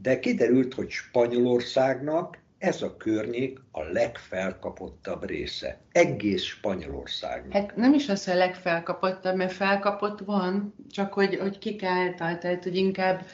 de 0.03 0.19
kiderült, 0.19 0.75
hogy 0.75 0.91
Spanyolországnak 0.91 2.39
ez 2.61 2.83
a 2.83 2.97
környék 2.97 3.59
a 3.73 3.83
legfelkapottabb 3.83 5.25
része. 5.25 5.81
Egész 5.93 6.43
Spanyolország. 6.43 7.47
Hát 7.51 7.77
nem 7.77 7.95
is 7.95 8.09
az, 8.09 8.25
hogy 8.25 8.35
a 8.35 8.37
legfelkapottabb, 8.37 9.37
mert 9.37 9.53
felkapott 9.53 10.21
van, 10.21 10.75
csak 10.91 11.13
hogy, 11.13 11.37
hogy 11.37 11.59
kik 11.59 11.83
által, 11.83 12.39
tehát 12.39 12.63
hogy 12.63 12.77
inkább, 12.77 13.27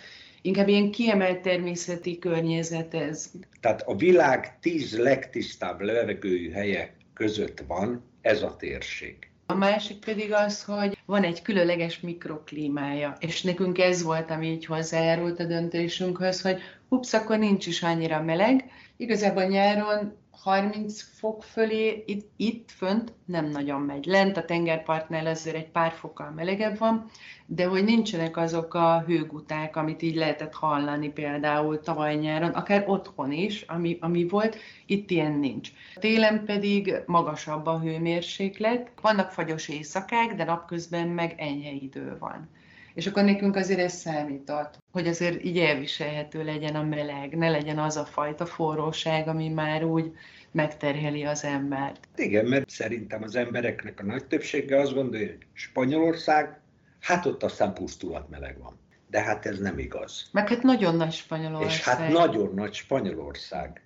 inkább 0.43 0.69
ilyen 0.69 0.91
kiemelt 0.91 1.41
természeti 1.41 2.19
környezet 2.19 2.95
ez. 2.95 3.31
Tehát 3.61 3.83
a 3.83 3.97
világ 3.97 4.59
tíz 4.61 4.99
legtisztább 4.99 5.81
levegőjű 5.81 6.51
helye 6.51 6.95
között 7.15 7.63
van 7.67 8.05
ez 8.21 8.43
a 8.43 8.57
térség. 8.57 9.31
A 9.47 9.55
másik 9.55 9.99
pedig 9.99 10.33
az, 10.33 10.65
hogy 10.65 10.99
van 11.05 11.23
egy 11.25 11.43
különleges 11.43 12.01
mikroklímája, 12.01 13.17
és 13.21 13.43
nekünk 13.43 13.79
ez 13.79 14.03
volt, 14.03 14.31
ami 14.31 14.47
így 14.47 14.65
hozzájárult 14.65 15.41
a 15.41 15.45
döntésünkhöz, 15.45 16.43
hogy 16.43 16.61
ups, 16.89 17.13
akkor 17.13 17.39
nincs 17.39 17.67
is 17.67 17.83
annyira 17.83 18.23
meleg. 18.23 18.65
Igazából 18.97 19.45
nyáron 19.45 20.13
30 20.31 21.03
fok 21.03 21.43
fölé 21.43 22.03
itt, 22.07 22.31
itt 22.37 22.71
fönt 22.71 23.13
nem 23.25 23.45
nagyon 23.45 23.81
megy. 23.81 24.05
Lent 24.05 24.37
a 24.37 24.45
tengerpartnál 24.45 25.27
azért 25.27 25.57
egy 25.57 25.71
pár 25.71 25.93
fokkal 25.93 26.31
melegebb 26.31 26.79
van, 26.79 27.11
de 27.47 27.67
hogy 27.67 27.85
nincsenek 27.85 28.37
azok 28.37 28.75
a 28.75 29.05
hőguták, 29.07 29.77
amit 29.77 30.03
így 30.03 30.15
lehetett 30.15 30.55
hallani 30.55 31.09
például 31.09 31.81
tavaly 31.81 32.15
nyáron, 32.15 32.51
akár 32.51 32.85
otthon 32.89 33.33
is, 33.33 33.63
ami, 33.63 33.99
ami 34.01 34.29
volt, 34.29 34.57
itt 34.87 35.11
ilyen 35.11 35.33
nincs. 35.33 35.71
Télen 35.95 36.45
pedig 36.45 36.95
magasabb 37.07 37.67
a 37.67 37.81
hőmérséklet, 37.81 38.91
vannak 39.03 39.31
fagyos 39.31 39.69
éjszakák, 39.69 40.35
de 40.35 40.45
napközben 40.45 41.09
meg 41.09 41.35
enyhe 41.39 41.71
idő 41.71 42.17
van. 42.19 42.49
És 42.97 43.07
akkor 43.07 43.25
nekünk 43.25 43.57
azért 43.57 43.81
ez 43.81 43.93
számított, 43.93 44.79
hogy 44.93 45.09
azért 45.09 45.45
így 45.45 45.59
elviselhető 45.59 46.45
legyen 46.45 46.75
a 46.75 46.83
meleg, 46.83 47.37
ne 47.37 47.51
legyen 47.51 47.79
az 47.79 47.97
a 47.97 48.05
fajta 48.05 48.47
forróság, 48.47 49.29
ami 49.29 49.49
már 49.49 49.85
úgy 49.85 50.13
megterheli 50.51 51.25
az 51.25 51.45
embert. 51.45 52.09
Igen, 52.17 52.45
mert 52.45 52.71
szerintem 52.71 53.23
az 53.23 53.37
embereknek 53.37 54.01
a 54.01 54.05
nagy 54.05 54.27
többsége 54.27 54.81
azt 54.81 54.95
gondolja, 54.95 55.27
hogy 55.27 55.47
Spanyolország, 55.53 56.61
hát 57.01 57.27
ott 57.27 57.43
aztán 57.43 57.75
pusztulat 57.75 58.29
meleg 58.29 58.59
van. 58.59 58.79
De 59.11 59.21
hát 59.21 59.47
ez 59.47 59.59
nem 59.59 59.79
igaz. 59.79 60.29
Meg 60.33 60.49
hát 60.49 60.63
nagyon 60.63 60.97
nagy 60.97 61.13
Spanyolország. 61.13 61.71
És 61.71 61.85
hát 61.85 62.09
nagyon 62.09 62.55
nagy 62.55 62.75
Spanyolország. 62.75 63.83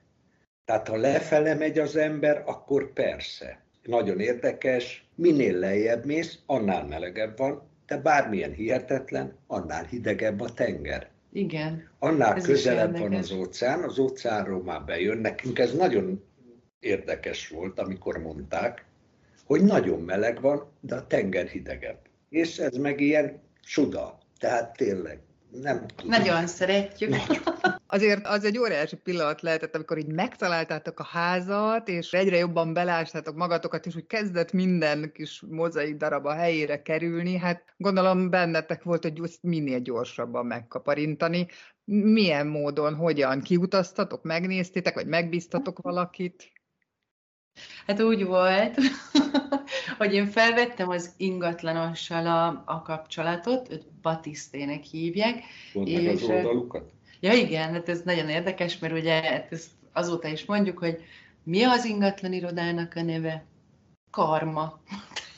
Tehát 0.64 0.88
ha 0.88 0.96
lefele 0.96 1.54
megy 1.54 1.78
az 1.78 1.96
ember, 1.96 2.42
akkor 2.46 2.92
persze. 2.92 3.60
Nagyon 3.82 4.20
érdekes, 4.20 5.08
minél 5.14 5.58
lejjebb 5.58 6.04
mész, 6.04 6.38
annál 6.46 6.86
melegebb 6.86 7.38
van, 7.38 7.69
de 7.90 7.96
bármilyen 7.96 8.52
hihetetlen, 8.52 9.36
annál 9.46 9.84
hidegebb 9.84 10.40
a 10.40 10.52
tenger. 10.54 11.08
Igen. 11.32 11.88
Annál 11.98 12.36
ez 12.36 12.44
közelebb 12.44 12.98
van 12.98 13.14
az 13.14 13.32
óceán, 13.32 13.82
az 13.82 13.98
óceánról 13.98 14.62
már 14.62 14.84
bejön. 14.84 15.18
Nekünk 15.18 15.58
ez 15.58 15.74
nagyon 15.74 16.24
érdekes 16.80 17.48
volt, 17.48 17.78
amikor 17.78 18.18
mondták, 18.18 18.84
hogy 19.44 19.62
nagyon 19.62 20.00
meleg 20.00 20.40
van, 20.40 20.66
de 20.80 20.94
a 20.94 21.06
tenger 21.06 21.46
hidegebb. 21.46 21.98
És 22.28 22.58
ez 22.58 22.76
meg 22.76 23.00
ilyen 23.00 23.40
suda. 23.62 24.18
Tehát 24.38 24.76
tényleg 24.76 25.18
nem 25.52 25.86
tudom. 25.86 26.10
Nagyon 26.10 26.46
szeretjük. 26.46 27.10
Nagyon. 27.10 27.42
Azért 27.86 28.26
az 28.26 28.44
egy 28.44 28.58
óriási 28.58 28.96
pillanat 28.96 29.40
lehetett, 29.40 29.74
amikor 29.74 29.98
így 29.98 30.12
megtaláltátok 30.12 31.00
a 31.00 31.04
házat, 31.04 31.88
és 31.88 32.12
egyre 32.12 32.36
jobban 32.36 32.72
belástátok 32.72 33.36
magatokat, 33.36 33.86
és 33.86 33.96
úgy 33.96 34.06
kezdett 34.06 34.52
minden 34.52 35.12
kis 35.12 35.42
mozaik 35.48 35.96
darab 35.96 36.26
a 36.26 36.32
helyére 36.32 36.82
kerülni, 36.82 37.36
hát 37.36 37.64
gondolom 37.76 38.30
bennetek 38.30 38.82
volt, 38.82 39.02
hogy 39.02 39.38
minél 39.40 39.78
gyorsabban 39.80 40.46
megkaparintani. 40.46 41.46
Milyen 41.84 42.46
módon, 42.46 42.94
hogyan 42.94 43.40
kiutaztatok, 43.40 44.22
megnéztétek, 44.22 44.94
vagy 44.94 45.06
megbíztatok 45.06 45.78
valakit? 45.78 46.52
Hát 47.86 48.00
úgy 48.00 48.24
volt, 48.24 48.78
hogy 49.98 50.14
én 50.14 50.26
felvettem 50.26 50.88
az 50.88 51.14
ingatlanossal 51.16 52.26
a, 52.26 52.62
a 52.66 52.82
kapcsolatot, 52.82 53.70
őt 53.70 53.86
Batisztének 54.02 54.82
hívják. 54.82 55.42
és, 55.84 56.22
az 56.22 56.28
oldalukat? 56.28 56.90
Ja 57.20 57.32
igen, 57.32 57.72
hát 57.72 57.88
ez 57.88 58.02
nagyon 58.02 58.28
érdekes, 58.28 58.78
mert 58.78 58.92
ugye 58.92 59.22
hát 59.22 59.52
ezt 59.52 59.70
azóta 59.92 60.28
is 60.28 60.44
mondjuk, 60.44 60.78
hogy 60.78 61.02
mi 61.42 61.62
az 61.62 61.84
ingatlan 61.84 62.32
irodának 62.32 62.92
a 62.96 63.02
neve? 63.02 63.44
Karma. 64.10 64.80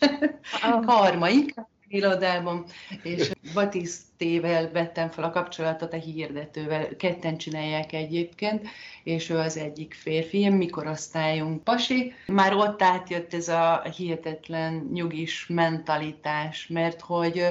Ah. 0.62 0.84
Karma, 0.84 1.28
inkább 1.28 1.68
irodában, 1.92 2.64
és 3.02 3.30
Batisztével 3.54 4.70
vettem 4.70 5.10
fel 5.10 5.24
a 5.24 5.30
kapcsolatot 5.30 5.92
a 5.92 5.96
hirdetővel, 5.96 6.96
ketten 6.96 7.36
csinálják 7.36 7.92
egyébként, 7.92 8.68
és 9.02 9.30
ő 9.30 9.36
az 9.36 9.56
egyik 9.56 9.94
férfi, 9.94 10.38
ilyen 10.38 10.52
mikorosztályunk 10.52 11.64
pasi. 11.64 12.12
Már 12.26 12.54
ott 12.54 12.82
átjött 12.82 13.34
ez 13.34 13.48
a 13.48 13.82
hihetetlen 13.96 14.88
nyugis 14.92 15.46
mentalitás, 15.48 16.66
mert 16.66 17.00
hogy 17.00 17.46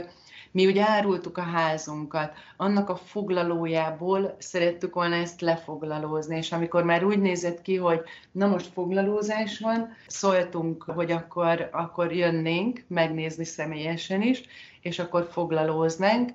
mi 0.51 0.65
ugye 0.65 0.83
árultuk 0.87 1.37
a 1.37 1.41
házunkat, 1.41 2.33
annak 2.57 2.89
a 2.89 2.95
foglalójából 2.95 4.35
szerettük 4.39 4.93
volna 4.93 5.15
ezt 5.15 5.41
lefoglalózni, 5.41 6.37
és 6.37 6.51
amikor 6.51 6.83
már 6.83 7.03
úgy 7.03 7.19
nézett 7.19 7.61
ki, 7.61 7.75
hogy 7.75 8.01
na 8.31 8.47
most 8.47 8.71
foglalózás 8.73 9.59
van, 9.59 9.95
szóltunk, 10.07 10.83
hogy 10.83 11.11
akkor, 11.11 11.69
akkor 11.71 12.13
jönnénk 12.13 12.83
megnézni 12.87 13.45
személyesen 13.45 14.21
is, 14.21 14.43
és 14.81 14.99
akkor 14.99 15.27
foglalóznánk, 15.31 16.31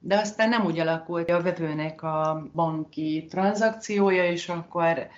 de 0.00 0.16
aztán 0.16 0.48
nem 0.48 0.64
úgy 0.64 0.78
alakult 0.78 1.30
a 1.30 1.42
vevőnek 1.42 2.02
a 2.02 2.46
banki 2.54 3.26
tranzakciója, 3.30 4.30
és 4.30 4.48
akkor 4.48 5.08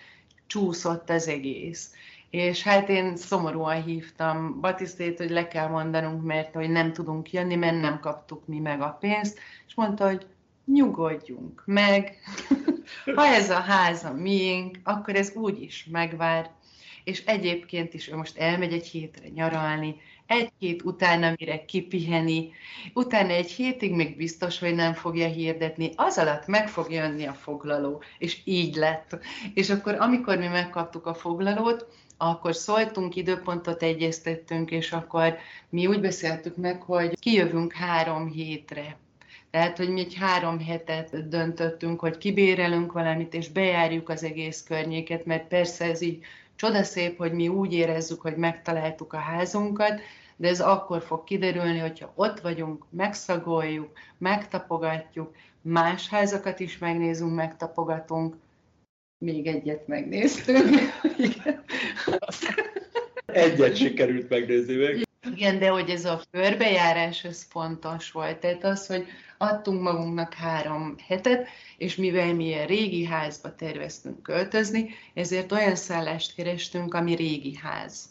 csúszott 0.47 1.11
az 1.11 1.29
egész. 1.29 1.91
És 2.31 2.63
hát 2.63 2.89
én 2.89 3.17
szomorúan 3.17 3.83
hívtam 3.83 4.61
Batisztét, 4.61 5.19
hogy 5.19 5.31
le 5.31 5.49
kell 5.49 5.69
mondanunk, 5.69 6.23
mert 6.23 6.55
hogy 6.55 6.71
nem 6.71 6.93
tudunk 6.93 7.33
jönni, 7.33 7.55
mert 7.55 7.81
nem 7.81 8.01
kaptuk 8.01 8.47
mi 8.47 8.59
meg 8.59 8.81
a 8.81 8.97
pénzt, 9.01 9.39
és 9.67 9.75
mondta, 9.75 10.07
hogy 10.07 10.27
nyugodjunk 10.65 11.63
meg, 11.67 12.19
ha 13.17 13.27
ez 13.27 13.51
a 13.51 13.61
ház 13.61 14.05
a 14.05 14.13
miénk, 14.13 14.79
akkor 14.85 15.15
ez 15.15 15.33
úgy 15.35 15.63
is 15.63 15.87
megvár, 15.91 16.51
és 17.05 17.25
egyébként 17.25 17.95
is 17.95 18.09
ő 18.09 18.17
most 18.17 18.39
elmegy 18.39 18.73
egy 18.73 18.87
hétre 18.87 19.29
nyaralni, 19.29 19.97
egy 20.27 20.53
hét 20.59 20.83
utána 20.83 21.35
mire 21.39 21.65
kipiheni, 21.65 22.51
utána 22.95 23.31
egy 23.31 23.51
hétig 23.51 23.95
még 23.95 24.17
biztos, 24.17 24.59
hogy 24.59 24.75
nem 24.75 24.93
fogja 24.93 25.29
hirdetni, 25.29 25.91
az 25.97 26.19
alatt 26.19 26.47
meg 26.47 26.69
fog 26.69 26.93
jönni 26.93 27.27
a 27.27 27.33
foglaló, 27.33 28.03
és 28.19 28.41
így 28.45 28.75
lett. 28.75 29.19
És 29.55 29.71
akkor, 29.71 29.95
amikor 29.95 30.37
mi 30.37 30.47
megkaptuk 30.47 31.07
a 31.07 31.15
foglalót, 31.15 31.87
akkor 32.19 32.55
szóltunk, 32.55 33.17
időpontot 33.17 33.83
egyeztettünk, 33.83 34.71
és 34.71 34.93
akkor 34.93 35.37
mi 35.69 35.87
úgy 35.87 36.01
beszéltük 36.01 36.57
meg, 36.57 36.83
hogy 36.83 37.19
kijövünk 37.19 37.73
három 37.73 38.29
hétre. 38.29 38.97
Tehát, 39.51 39.77
hogy 39.77 39.89
mi 39.89 40.01
egy 40.01 40.15
három 40.15 40.61
hetet 40.61 41.29
döntöttünk, 41.29 42.01
hogy 42.01 42.19
kibérelünk 42.19 42.93
valamit, 42.93 43.35
és 43.35 43.49
bejárjuk 43.49 44.09
az 44.09 44.25
egész 44.25 44.63
környéket, 44.63 45.25
mert 45.25 45.49
persze 45.49 45.85
ez 45.85 46.01
így 46.01 46.25
csodaszép, 46.57 47.17
hogy 47.17 47.33
mi 47.33 47.49
úgy 47.49 47.73
érezzük, 47.73 48.21
hogy 48.21 48.37
megtaláltuk 48.37 49.13
a 49.13 49.19
házunkat, 49.19 50.01
de 50.37 50.49
ez 50.49 50.61
akkor 50.61 51.03
fog 51.03 51.25
kiderülni, 51.25 51.79
hogyha 51.79 52.13
ott 52.15 52.41
vagyunk, 52.41 52.85
megszagoljuk, 52.91 53.93
megtapogatjuk, 54.19 55.35
más 55.61 56.09
házakat 56.09 56.61
is 56.61 56.79
megnézünk, 56.79 57.35
megtapogatunk, 57.35 58.37
még 59.19 59.47
egyet 59.47 59.87
megnéztünk. 59.87 60.77
egyet 63.27 63.77
sikerült 63.77 64.29
megnézni 64.29 64.75
meg. 64.75 65.07
Igen, 65.35 65.59
de 65.59 65.69
hogy 65.69 65.91
ez 65.91 66.05
a 66.05 66.23
körbejárás, 66.31 67.25
ez 67.25 67.47
fontos 67.51 68.11
volt. 68.11 68.39
Tehát 68.39 68.65
az, 68.65 68.87
hogy 68.87 69.07
adtunk 69.39 69.83
magunknak 69.83 70.35
három 70.35 70.95
hetet, 71.07 71.49
és 71.77 71.97
mivel 71.97 72.35
mi 72.35 72.55
a 72.55 72.65
régi 72.65 73.05
házba 73.05 73.55
terveztünk 73.55 74.23
költözni, 74.23 74.91
ezért 75.15 75.53
olyan 75.53 75.77
szállást 75.77 76.35
kerestünk, 76.35 76.95
ami 76.95 77.15
régi 77.15 77.57
ház. 77.57 78.05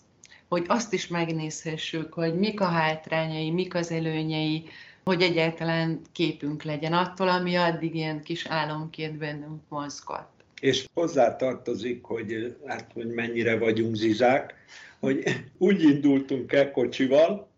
Hogy 0.47 0.65
azt 0.67 0.93
is 0.93 1.07
megnézhessük, 1.07 2.13
hogy 2.13 2.35
mik 2.35 2.61
a 2.61 2.65
hátrányai, 2.65 3.51
mik 3.51 3.75
az 3.75 3.91
előnyei, 3.91 4.63
hogy 5.03 5.21
egyáltalán 5.21 6.01
képünk 6.11 6.63
legyen 6.63 6.93
attól, 6.93 7.29
ami 7.29 7.55
addig 7.55 7.95
ilyen 7.95 8.23
kis 8.23 8.45
álomként 8.45 9.17
bennünk 9.17 9.61
mozgott 9.69 10.36
és 10.61 10.85
hozzá 10.93 11.35
tartozik, 11.35 12.03
hogy, 12.03 12.55
hát, 12.65 12.91
hogy 12.93 13.07
mennyire 13.07 13.57
vagyunk 13.57 13.95
zizák, 13.95 14.53
hogy 14.99 15.23
úgy 15.57 15.83
indultunk 15.83 16.53
el 16.53 16.71
kocsival, 16.71 17.49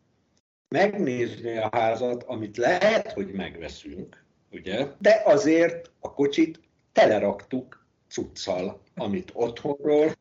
megnézni 0.70 1.58
a 1.58 1.70
házat, 1.72 2.24
amit 2.24 2.58
lehet, 2.58 3.12
hogy 3.12 3.32
megveszünk, 3.32 4.24
ugye? 4.52 4.88
De 5.00 5.22
azért 5.26 5.92
a 6.00 6.14
kocsit 6.14 6.60
teleraktuk 6.92 7.86
cuccal, 8.10 8.82
amit 8.96 9.32
otthonról, 9.34 10.12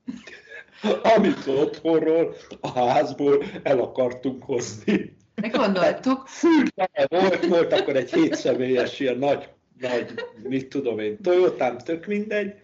amit 1.17 1.47
otthonról, 1.47 2.37
a 2.61 2.69
házból 2.69 3.45
el 3.62 3.79
akartunk 3.79 4.43
hozni. 4.43 5.17
Meggondoltuk. 5.35 6.29
Volt, 7.09 7.47
volt 7.47 7.73
akkor 7.73 7.97
egy 7.97 8.12
hétszemélyes 8.12 9.01
ilyen 9.01 9.19
nagy, 9.19 9.49
nagy, 9.79 10.14
mit 10.43 10.69
tudom 10.69 10.99
én, 10.99 11.21
Toyotám, 11.23 11.79
tök 11.79 12.07
mindegy, 12.07 12.55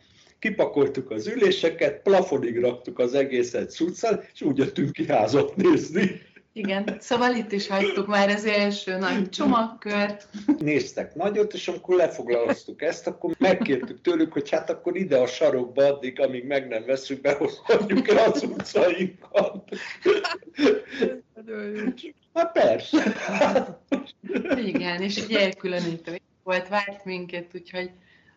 kipakoltuk 0.45 1.11
az 1.11 1.27
üléseket, 1.27 2.03
plafonig 2.03 2.61
raktuk 2.61 2.99
az 2.99 3.15
egészet 3.15 3.71
cuccal, 3.71 4.25
és 4.33 4.43
úgy 4.43 4.59
jöttünk 4.59 4.93
ki 4.93 5.07
házat 5.07 5.57
nézni. 5.57 6.21
Igen, 6.53 6.97
szóval 7.01 7.35
itt 7.35 7.53
is 7.53 7.67
hagytuk 7.67 8.07
már 8.07 8.29
az 8.29 8.45
első 8.45 8.97
nagy 8.97 9.29
csomagkör. 9.29 10.17
Néztek 10.59 11.15
nagyot, 11.15 11.53
és 11.53 11.69
amikor 11.69 11.97
lefoglaloztuk 11.97 12.83
ezt, 12.83 13.07
akkor 13.07 13.35
megkértük 13.39 14.01
tőlük, 14.01 14.33
hogy 14.33 14.51
hát 14.51 14.71
akkor 14.71 14.97
ide 14.97 15.17
a 15.17 15.27
sarokba 15.27 15.85
addig, 15.87 16.21
amíg 16.21 16.47
meg 16.47 16.69
nem 16.69 16.85
veszünk, 16.87 17.21
behozhatjuk 17.21 18.09
el 18.09 18.31
az 18.33 18.43
utcainkat. 18.43 19.69
Hát 22.35 22.53
persze. 22.53 23.17
Igen, 24.57 25.03
és 25.03 25.17
egy 25.17 25.33
elkülönítő 25.33 26.21
volt, 26.43 26.69
várt 26.69 27.05
minket, 27.05 27.47
úgyhogy 27.55 27.91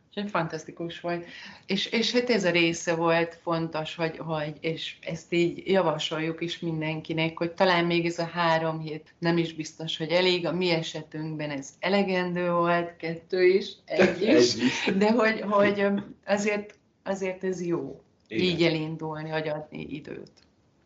Úgyhogy 0.08 0.30
fantasztikus 0.30 1.00
volt. 1.00 1.26
És, 1.66 1.86
és 1.86 2.12
hát 2.12 2.30
ez 2.30 2.44
a 2.44 2.50
része 2.50 2.96
volt 2.96 3.40
fontos, 3.42 3.96
hogy, 3.96 4.18
hogy, 4.18 4.54
és 4.60 4.98
ezt 5.02 5.34
így 5.34 5.68
javasoljuk 5.68 6.42
is 6.42 6.60
mindenkinek, 6.60 7.38
hogy 7.38 7.52
talán 7.52 7.86
még 7.86 8.06
ez 8.06 8.20
a 8.20 8.26
három 8.26 8.80
hét 8.80 9.14
nem 9.20 9.38
is 9.38 9.54
biztos, 9.54 9.98
hogy 9.98 10.10
elég. 10.10 10.46
A 10.46 10.52
mi 10.52 10.70
esetünkben 10.70 11.50
ez 11.50 11.70
elegendő 11.80 12.52
volt, 12.52 12.96
kettő 12.98 13.46
is, 13.46 13.72
egy 13.86 14.22
is, 14.22 14.56
de 14.98 15.12
hogy, 15.12 15.42
hogy 15.42 15.88
azért, 16.26 16.76
azért 17.04 17.44
ez 17.44 17.66
jó. 17.66 18.02
Igen. 18.28 18.46
Így 18.46 18.64
elindulni, 18.64 19.30
hogy 19.30 19.48
adni 19.48 19.82
időt. 19.90 20.32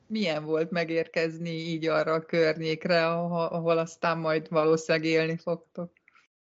Milyen 0.08 0.46
volt 0.46 0.72
megérkezni 0.72 1.50
így 1.50 1.88
arra 1.88 2.14
a 2.14 2.26
környékre, 2.26 3.08
ahol 3.08 3.78
aztán 3.78 4.18
majd 4.18 4.50
valószínűleg 4.50 5.08
élni 5.08 5.38
fogtok? 5.38 5.92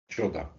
Csoda 0.07 0.59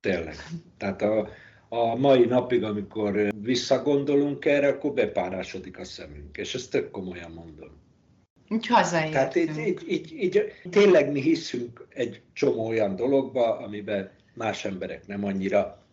Tényleg. 0.00 0.36
Tehát 0.76 1.02
a, 1.02 1.28
a 1.68 1.94
mai 1.94 2.24
napig, 2.24 2.62
amikor 2.62 3.28
visszagondolunk 3.40 4.44
erre, 4.44 4.68
akkor 4.68 4.92
bepárásodik 4.92 5.78
a 5.78 5.84
szemünk, 5.84 6.36
és 6.36 6.54
ezt 6.54 6.70
tök 6.70 6.90
komolyan 6.90 7.30
mondom. 7.30 7.84
Úgy 8.48 8.66
hazaértünk. 8.66 9.14
Tehát 9.14 9.36
így, 9.36 9.58
így, 9.58 9.82
így, 9.88 10.12
így, 10.12 10.52
tényleg 10.70 11.12
mi 11.12 11.20
hiszünk 11.20 11.86
egy 11.88 12.22
csomó 12.32 12.66
olyan 12.66 12.96
dologba, 12.96 13.58
amiben 13.58 14.10
más 14.34 14.64
emberek 14.64 15.06
nem 15.06 15.24
annyira. 15.24 15.84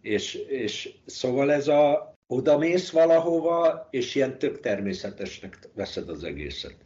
És, 0.00 0.34
és 0.34 0.94
szóval 1.06 1.52
ez 1.52 1.68
a 1.68 2.14
odamész 2.26 2.90
valahova, 2.90 3.88
és 3.90 4.14
ilyen 4.14 4.38
tök 4.38 4.60
természetesnek 4.60 5.58
veszed 5.74 6.08
az 6.08 6.24
egészet. 6.24 6.76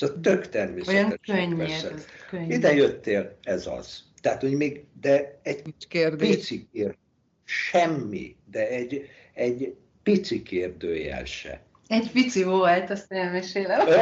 Ez 0.00 0.08
a 0.08 0.20
tök 0.20 0.48
természetesnek 0.48 1.56
veszed. 1.56 2.04
Ide 2.48 2.74
jöttél, 2.74 3.36
ez 3.42 3.66
az. 3.66 4.05
Tehát, 4.20 4.40
hogy 4.40 4.52
még, 4.52 4.84
de 5.00 5.40
egy 5.42 5.74
kérdés. 5.88 6.36
pici 6.36 6.68
kérdés, 6.72 6.96
semmi, 7.44 8.36
de 8.50 8.68
egy, 8.68 9.08
egy 9.34 9.74
pici 10.02 10.42
kérdőjel 10.42 11.24
se. 11.24 11.60
Egy 11.86 12.10
pici 12.10 12.42
volt, 12.42 12.90
azt 12.90 13.12
elmesélem. 13.12 13.86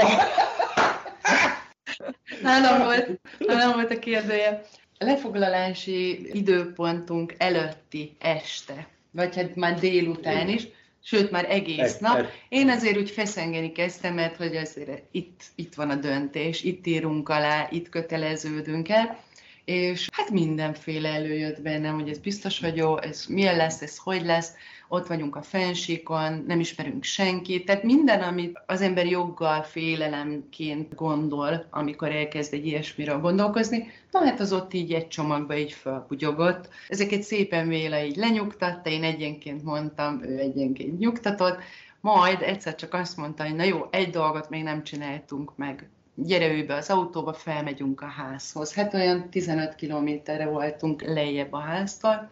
nálam, 2.43 2.85
volt, 2.85 3.21
nálam 3.39 3.73
volt 3.73 3.91
a 3.91 3.99
kérdője. 3.99 4.63
A 4.99 5.05
lefoglalási 5.05 6.29
időpontunk 6.37 7.35
előtti 7.39 8.17
este, 8.21 8.89
vagy 9.11 9.37
hát 9.37 9.55
már 9.55 9.79
délután 9.79 10.49
is, 10.49 10.69
sőt 11.03 11.31
már 11.31 11.51
egész 11.51 11.99
nap. 11.99 12.27
Én 12.49 12.69
azért 12.69 12.97
úgy 12.97 13.11
feszengeni 13.11 13.73
kezdtem, 13.73 14.15
mert 14.15 14.37
hogy 14.37 14.57
azért 14.57 15.03
itt, 15.11 15.43
itt 15.55 15.75
van 15.75 15.91
a 15.91 15.95
döntés, 15.95 16.63
itt 16.63 16.87
írunk 16.87 17.29
alá, 17.29 17.69
itt 17.71 17.89
köteleződünk 17.89 18.89
el 18.89 19.19
és 19.65 20.09
hát 20.13 20.31
mindenféle 20.31 21.09
előjött 21.09 21.63
bennem, 21.63 21.95
hogy 21.95 22.09
ez 22.09 22.19
biztos, 22.19 22.61
hogy 22.61 22.77
jó, 22.77 22.99
ez 22.99 23.27
milyen 23.29 23.57
lesz, 23.57 23.83
ez 23.83 23.97
hogy 23.97 24.25
lesz, 24.25 24.53
ott 24.89 25.07
vagyunk 25.07 25.37
a 25.37 25.43
fensíkon, 25.43 26.45
nem 26.47 26.61
ismerünk 26.61 27.05
senkit, 27.05 27.65
tehát 27.65 27.83
minden, 27.83 28.23
amit 28.23 28.63
az 28.67 28.81
ember 28.81 29.07
joggal 29.07 29.63
félelemként 29.63 30.95
gondol, 30.95 31.67
amikor 31.71 32.11
elkezd 32.11 32.55
egy 32.55 32.67
ilyesmiről 32.67 33.21
gondolkozni, 33.21 33.91
na 34.11 34.25
hát 34.25 34.41
az 34.41 34.53
ott 34.53 34.75
így 34.75 34.93
egy 34.93 35.09
csomagba 35.09 35.57
így 35.57 35.73
felbugyogott. 35.73 36.69
Ezeket 36.89 37.23
szépen 37.23 37.69
véle 37.69 38.07
így 38.07 38.17
lenyugtatta, 38.17 38.91
én 38.91 39.05
egyenként 39.05 39.65
mondtam, 39.65 40.23
ő 40.23 40.39
egyenként 40.39 40.99
nyugtatott, 40.99 41.59
majd 42.01 42.43
egyszer 42.43 42.75
csak 42.75 42.95
azt 42.95 43.17
mondta, 43.17 43.45
hogy 43.45 43.55
na 43.55 43.63
jó, 43.63 43.87
egy 43.91 44.11
dolgot 44.11 44.51
még 44.51 44.63
nem 44.63 44.83
csináltunk 44.83 45.57
meg 45.57 45.89
gyere 46.15 46.49
ő 46.49 46.67
be 46.67 46.75
az 46.75 46.91
autóba, 46.91 47.33
felmegyünk 47.33 48.01
a 48.01 48.07
házhoz. 48.07 48.75
Hát 48.75 48.95
olyan 48.95 49.31
15 49.31 49.75
kilométerre 49.75 50.47
voltunk 50.47 51.03
lejjebb 51.03 51.53
a 51.53 51.59
háztól. 51.59 52.31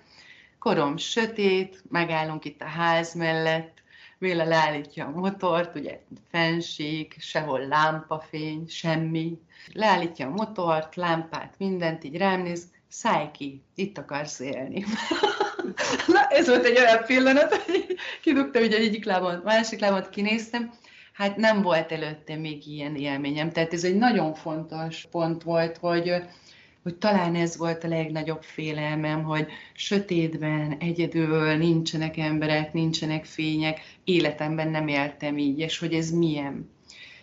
Korom 0.58 0.96
sötét, 0.96 1.82
megállunk 1.90 2.44
itt 2.44 2.62
a 2.62 2.66
ház 2.66 3.14
mellett, 3.14 3.82
Véle 4.22 4.44
leállítja 4.44 5.06
a 5.06 5.18
motort, 5.18 5.74
ugye 5.74 6.00
fenség, 6.30 7.14
sehol 7.18 7.66
lámpafény, 7.66 8.64
semmi. 8.68 9.38
Leállítja 9.72 10.26
a 10.26 10.30
motort, 10.30 10.96
lámpát, 10.96 11.54
mindent, 11.58 12.04
így 12.04 12.16
rám 12.16 12.42
néz, 12.42 12.64
szállj 12.88 13.30
ki, 13.32 13.62
itt 13.74 13.98
akarsz 13.98 14.40
élni. 14.40 14.84
Na, 16.12 16.26
ez 16.28 16.48
volt 16.48 16.64
egy 16.64 16.78
olyan 16.78 17.04
pillanat, 17.04 17.54
hogy 17.54 17.96
kidugtam 18.20 18.62
ugye 18.62 18.76
egyik 18.76 19.04
lábon, 19.04 19.40
másik 19.44 19.80
lábon 19.80 20.04
kinéztem, 20.10 20.72
hát 21.12 21.36
nem 21.36 21.62
volt 21.62 21.92
előtte 21.92 22.36
még 22.36 22.66
ilyen 22.66 22.96
élményem. 22.96 23.50
Tehát 23.50 23.72
ez 23.72 23.84
egy 23.84 23.96
nagyon 23.96 24.34
fontos 24.34 25.06
pont 25.10 25.42
volt, 25.42 25.76
hogy 25.76 26.12
hogy 26.82 26.96
talán 26.96 27.34
ez 27.34 27.56
volt 27.56 27.84
a 27.84 27.88
legnagyobb 27.88 28.42
félelmem, 28.42 29.22
hogy 29.22 29.46
sötétben, 29.74 30.76
egyedül, 30.78 31.56
nincsenek 31.56 32.16
emberek, 32.16 32.72
nincsenek 32.72 33.24
fények, 33.24 33.80
életemben 34.04 34.68
nem 34.68 34.88
éltem 34.88 35.38
így, 35.38 35.58
és 35.58 35.78
hogy 35.78 35.94
ez 35.94 36.10
milyen. 36.10 36.70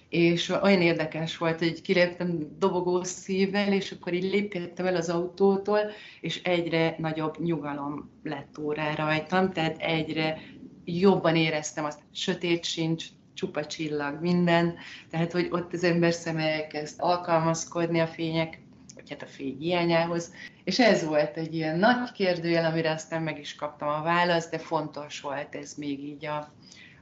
És 0.09 0.49
olyan 0.49 0.81
érdekes 0.81 1.37
volt, 1.37 1.59
hogy 1.59 1.81
kiléptem 1.81 2.39
dobogó 2.59 3.03
szívvel, 3.03 3.73
és 3.73 3.91
akkor 3.91 4.13
így 4.13 4.23
lépkedtem 4.23 4.85
el 4.85 4.95
az 4.95 5.09
autótól, 5.09 5.79
és 6.21 6.41
egyre 6.43 6.95
nagyobb 6.97 7.39
nyugalom 7.39 8.09
lett 8.23 8.57
órá 8.59 8.95
rajtam, 8.95 9.51
tehát 9.51 9.77
egyre 9.77 10.41
jobban 10.85 11.35
éreztem 11.35 11.85
azt, 11.85 11.99
sötét 12.11 12.63
sincs, 12.63 13.05
csupa 13.39 13.65
csillag, 13.65 14.21
minden, 14.21 14.75
tehát 15.09 15.31
hogy 15.31 15.47
ott 15.51 15.73
az 15.73 15.83
ember 15.83 16.13
szeme 16.13 16.43
elkezd 16.43 16.95
alkalmazkodni 16.97 17.99
a 17.99 18.07
fények, 18.07 18.61
vagy 18.95 19.09
hát 19.09 19.21
a 19.21 19.25
fény 19.25 19.57
hiányához, 19.59 20.33
és 20.63 20.79
ez 20.79 21.05
volt 21.05 21.37
egy 21.37 21.53
ilyen 21.53 21.79
nagy 21.79 22.11
kérdőjel, 22.11 22.65
amire 22.65 22.91
aztán 22.91 23.21
meg 23.21 23.39
is 23.39 23.55
kaptam 23.55 23.87
a 23.87 24.01
választ, 24.01 24.51
de 24.51 24.57
fontos 24.57 25.21
volt 25.21 25.55
ez 25.55 25.73
még 25.73 26.03
így 26.03 26.25
a, 26.25 26.53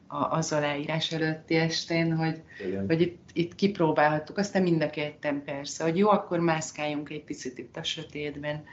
a, 0.07 0.37
az 0.37 0.53
aláírás 0.53 1.11
előtti 1.11 1.55
estén, 1.55 2.15
hogy, 2.15 2.41
hogy 2.87 3.01
itt, 3.01 3.29
itt 3.33 3.55
kipróbálhattuk, 3.55 4.37
aztán 4.37 4.61
mind 4.61 4.81
a 4.81 4.89
ketten 4.89 5.43
persze, 5.43 5.83
hogy 5.83 5.97
jó, 5.97 6.09
akkor 6.09 6.39
mászkáljunk 6.39 7.09
egy 7.09 7.23
picit 7.23 7.57
itt 7.57 7.77
a 7.77 7.83
sötétben, 7.83 8.63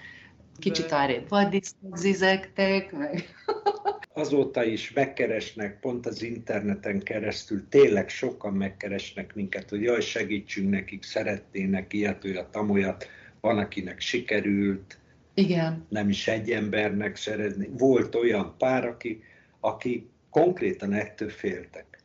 kicsit 0.58 0.92
arrébb 0.92 1.28
vaddiszkot 1.28 2.92
meg 2.92 3.34
azóta 4.16 4.64
is 4.64 4.92
megkeresnek 4.92 5.80
pont 5.80 6.06
az 6.06 6.22
interneten 6.22 7.02
keresztül, 7.02 7.68
tényleg 7.68 8.08
sokan 8.08 8.52
megkeresnek 8.52 9.34
minket, 9.34 9.68
hogy 9.70 9.82
jaj, 9.82 10.00
segítsünk 10.00 10.70
nekik, 10.70 11.02
szeretnének 11.02 11.92
ilyet, 11.92 12.24
olyat, 12.24 12.56
amolyat, 12.56 13.08
van, 13.40 13.58
akinek 13.58 14.00
sikerült, 14.00 14.98
Igen. 15.34 15.86
nem 15.88 16.08
is 16.08 16.28
egy 16.28 16.50
embernek 16.50 17.16
szeretni. 17.16 17.68
Volt 17.78 18.14
olyan 18.14 18.54
pár, 18.58 18.84
aki, 18.84 19.22
aki 19.60 20.08
konkrétan 20.30 20.92
ettől 20.92 21.28
féltek, 21.28 22.02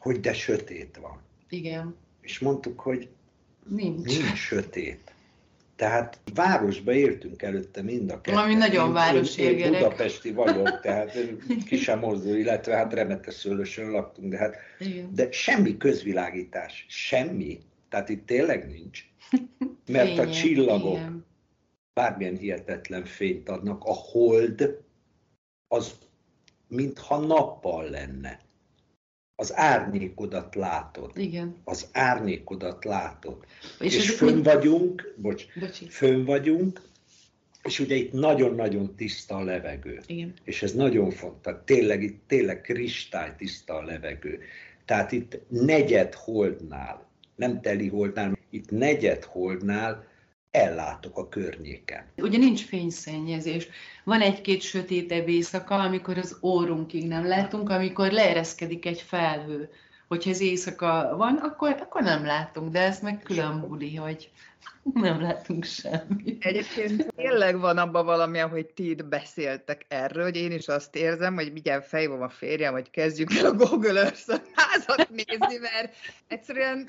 hogy 0.00 0.20
de 0.20 0.32
sötét 0.32 0.96
van. 1.00 1.22
Igen. 1.48 1.96
És 2.20 2.38
mondtuk, 2.38 2.80
hogy 2.80 3.08
nincs, 3.68 4.18
nincs 4.18 4.38
sötét. 4.38 5.13
Tehát 5.76 6.20
városba 6.34 6.92
értünk 6.92 7.42
előtte 7.42 7.82
mind 7.82 8.10
a 8.10 8.20
kettő. 8.20 8.36
Ami 8.36 8.54
nagyon 8.54 8.92
városi 8.92 9.54
budapesti 9.54 10.32
vagyok, 10.32 10.80
tehát 10.80 11.18
ki 11.68 11.76
sem 11.76 11.98
mozdul, 11.98 12.36
illetve 12.36 12.76
hát 12.76 12.92
Remeteszőlösön 12.92 13.90
laktunk, 13.90 14.32
de 14.32 14.38
hát 14.38 14.56
de 15.10 15.32
semmi 15.32 15.76
közvilágítás, 15.76 16.86
semmi. 16.88 17.60
Tehát 17.88 18.08
itt 18.08 18.26
tényleg 18.26 18.66
nincs. 18.66 19.04
Mert 19.92 20.08
Fények, 20.08 20.26
a 20.26 20.30
csillagok 20.30 20.96
igen. 20.96 21.26
bármilyen 21.92 22.36
hihetetlen 22.36 23.04
fényt 23.04 23.48
adnak, 23.48 23.84
a 23.84 23.92
hold 23.92 24.82
az 25.68 25.94
mintha 26.68 27.18
nappal 27.18 27.90
lenne 27.90 28.43
az 29.36 29.56
árnyékodat 29.56 30.54
látod. 30.54 31.10
Igen. 31.14 31.56
Az 31.64 31.88
árnyékodat 31.92 32.84
látod. 32.84 33.44
És, 33.80 33.96
és 33.96 34.10
fönn 34.10 34.32
mind... 34.32 34.44
vagyunk, 34.44 35.14
bocs, 35.16 35.44
Bocsi. 35.60 35.88
fönn 35.88 36.24
vagyunk, 36.24 36.80
és 37.62 37.78
ugye 37.80 37.94
itt 37.94 38.12
nagyon-nagyon 38.12 38.94
tiszta 38.96 39.36
a 39.36 39.42
levegő. 39.42 40.00
Igen. 40.06 40.32
És 40.44 40.62
ez 40.62 40.72
nagyon 40.72 41.10
fontos. 41.10 41.54
Tényleg 41.64 42.02
itt 42.02 42.22
tényleg 42.26 42.60
kristály 42.60 43.34
tiszta 43.36 43.74
a 43.74 43.82
levegő. 43.82 44.40
Tehát 44.84 45.12
itt 45.12 45.38
negyed 45.48 46.14
holdnál, 46.14 47.06
nem 47.34 47.60
teli 47.60 47.88
holdnál, 47.88 48.38
itt 48.50 48.70
negyed 48.70 49.24
holdnál 49.24 50.06
ellátok 50.54 51.18
a 51.18 51.28
környéken. 51.28 52.04
Ugye 52.16 52.38
nincs 52.38 52.64
fényszennyezés. 52.64 53.68
Van 54.04 54.20
egy-két 54.20 54.62
sötétebb 54.62 55.28
éjszaka, 55.28 55.74
amikor 55.74 56.18
az 56.18 56.38
órunkig 56.42 57.06
nem 57.06 57.26
látunk, 57.26 57.70
amikor 57.70 58.10
leereszkedik 58.10 58.86
egy 58.86 59.00
felhő, 59.00 59.70
Hogyha 60.08 60.30
ez 60.30 60.40
éjszaka 60.40 61.14
van, 61.16 61.36
akkor, 61.36 61.76
akkor 61.80 62.02
nem 62.02 62.24
látunk, 62.24 62.72
de 62.72 62.80
ez 62.80 63.00
meg 63.00 63.22
külön 63.22 63.60
buli, 63.60 63.94
hogy 63.94 64.30
nem 64.94 65.20
látunk 65.20 65.64
semmit. 65.64 66.44
Egyébként 66.44 67.06
tényleg 67.16 67.58
van 67.58 67.78
abban 67.78 68.04
valami, 68.04 68.38
hogy 68.38 68.66
ti 68.66 68.90
itt 68.90 69.04
beszéltek 69.04 69.84
erről, 69.88 70.24
hogy 70.24 70.36
én 70.36 70.52
is 70.52 70.68
azt 70.68 70.96
érzem, 70.96 71.34
hogy 71.34 71.52
mindjárt 71.52 71.86
fejvom 71.86 72.22
a 72.22 72.28
férjem, 72.28 72.72
hogy 72.72 72.90
kezdjük 72.90 73.34
el 73.34 73.46
a 73.46 73.52
Google 73.52 74.00
Earth 74.00 74.40
házat 74.54 75.10
nézni, 75.10 75.56
mert 75.60 75.94
egyszerűen 76.28 76.88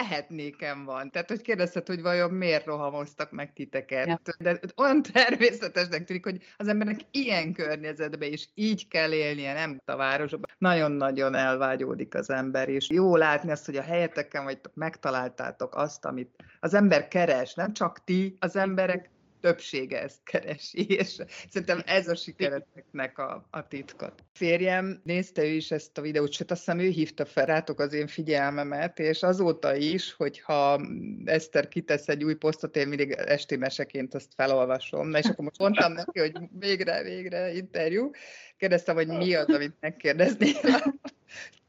mehetnékem 0.00 0.84
van. 0.84 1.10
Tehát, 1.10 1.28
hogy 1.28 1.42
kérdezted, 1.42 1.86
hogy 1.86 2.02
vajon 2.02 2.30
miért 2.30 2.66
rohamoztak 2.66 3.30
meg 3.30 3.52
titeket. 3.52 4.06
Ja. 4.06 4.20
De 4.38 4.60
olyan 4.76 5.02
természetesnek 5.02 6.04
tűnik, 6.04 6.24
hogy 6.24 6.42
az 6.56 6.68
embernek 6.68 7.00
ilyen 7.10 7.52
környezetben 7.52 8.32
is 8.32 8.48
így 8.54 8.88
kell 8.88 9.12
élnie, 9.12 9.52
nem 9.52 9.80
a 9.84 9.96
városban. 9.96 10.50
Nagyon-nagyon 10.58 11.34
elvágyódik 11.34 12.14
az 12.14 12.30
ember, 12.30 12.68
és 12.68 12.90
jó 12.90 13.16
látni 13.16 13.50
azt, 13.50 13.66
hogy 13.66 13.76
a 13.76 13.82
helyeteken 13.82 14.44
vagytok, 14.44 14.74
megtaláltátok 14.74 15.74
azt, 15.74 16.04
amit 16.04 16.44
az 16.60 16.74
ember 16.74 17.08
keres, 17.08 17.54
nem 17.54 17.72
csak 17.72 18.04
ti, 18.04 18.36
az 18.40 18.56
emberek 18.56 19.10
többsége 19.40 20.02
ezt 20.02 20.22
keresi, 20.24 20.86
és 20.86 21.18
szerintem 21.48 21.82
ez 21.86 22.08
a 22.08 22.14
sikereteknek 22.14 23.18
a, 23.18 23.46
a 23.50 23.68
titkot. 23.68 24.24
Férjem 24.32 25.00
nézte 25.04 25.42
ő 25.42 25.48
is 25.48 25.70
ezt 25.70 25.98
a 25.98 26.00
videót, 26.00 26.32
sőt 26.32 26.50
azt 26.50 26.64
hiszem 26.64 26.78
ő 26.78 26.88
hívta 26.88 27.24
fel 27.24 27.46
rátok 27.46 27.80
az 27.80 27.92
én 27.92 28.06
figyelmemet, 28.06 28.98
és 28.98 29.22
azóta 29.22 29.74
is, 29.74 30.12
hogyha 30.12 30.80
Eszter 31.24 31.68
kitesz 31.68 32.08
egy 32.08 32.24
új 32.24 32.34
posztot, 32.34 32.76
én 32.76 32.88
mindig 32.88 33.10
esti 33.10 33.56
meseként 33.56 34.14
azt 34.14 34.34
felolvasom, 34.36 35.08
na 35.08 35.18
és 35.18 35.26
akkor 35.26 35.44
most 35.44 35.58
mondtam 35.58 35.92
neki, 35.92 36.18
hogy 36.18 36.32
végre, 36.58 37.02
végre 37.02 37.52
interjú, 37.52 38.10
kérdeztem, 38.56 38.94
hogy 38.94 39.06
mi 39.06 39.34
az, 39.34 39.48
amit 39.48 39.76
megkérdeznél 39.80 40.94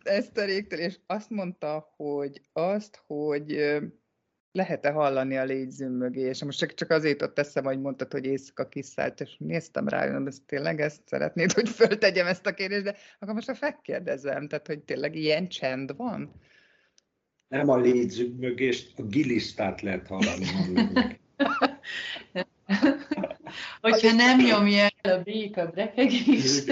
Eszteréktől, 0.03 0.79
és 0.79 0.95
azt 1.07 1.29
mondta, 1.29 1.93
hogy 1.95 2.41
azt, 2.53 3.03
hogy 3.07 3.77
lehet-e 4.57 4.91
hallani 4.91 5.37
a 5.37 5.43
légyzümmögés? 5.43 6.43
Most 6.43 6.57
csak, 6.57 6.73
csak 6.73 6.89
azért 6.89 7.21
ott 7.21 7.33
teszem, 7.33 7.63
hogy 7.63 7.81
mondtad, 7.81 8.11
hogy 8.11 8.25
éjszaka 8.25 8.67
kiszállt, 8.67 9.21
és 9.21 9.35
néztem 9.37 9.87
rá, 9.87 10.11
hogy 10.17 10.27
ezt 10.27 10.43
tényleg 10.45 10.81
ezt 10.81 11.01
szeretnéd, 11.05 11.51
hogy 11.51 11.69
föltegyem 11.69 12.27
ezt 12.27 12.45
a 12.45 12.53
kérdést, 12.53 12.83
de 12.83 12.95
akkor 13.19 13.33
most 13.33 13.49
a 13.49 13.55
megkérdezem, 13.59 14.47
tehát 14.47 14.67
hogy 14.67 14.79
tényleg 14.79 15.15
ilyen 15.15 15.47
csend 15.47 15.95
van? 15.95 16.31
Nem 17.47 17.69
a 17.69 17.77
légyzümmögést, 17.77 18.99
a 18.99 19.03
gilisztát 19.03 19.81
lehet 19.81 20.07
hallani. 20.07 20.45
Hogyha 23.81 24.11
nem 24.11 24.39
nyomja 24.39 24.87
el 25.01 25.19
a 25.19 25.23
béka 25.23 25.65
brekegés, 25.65 26.63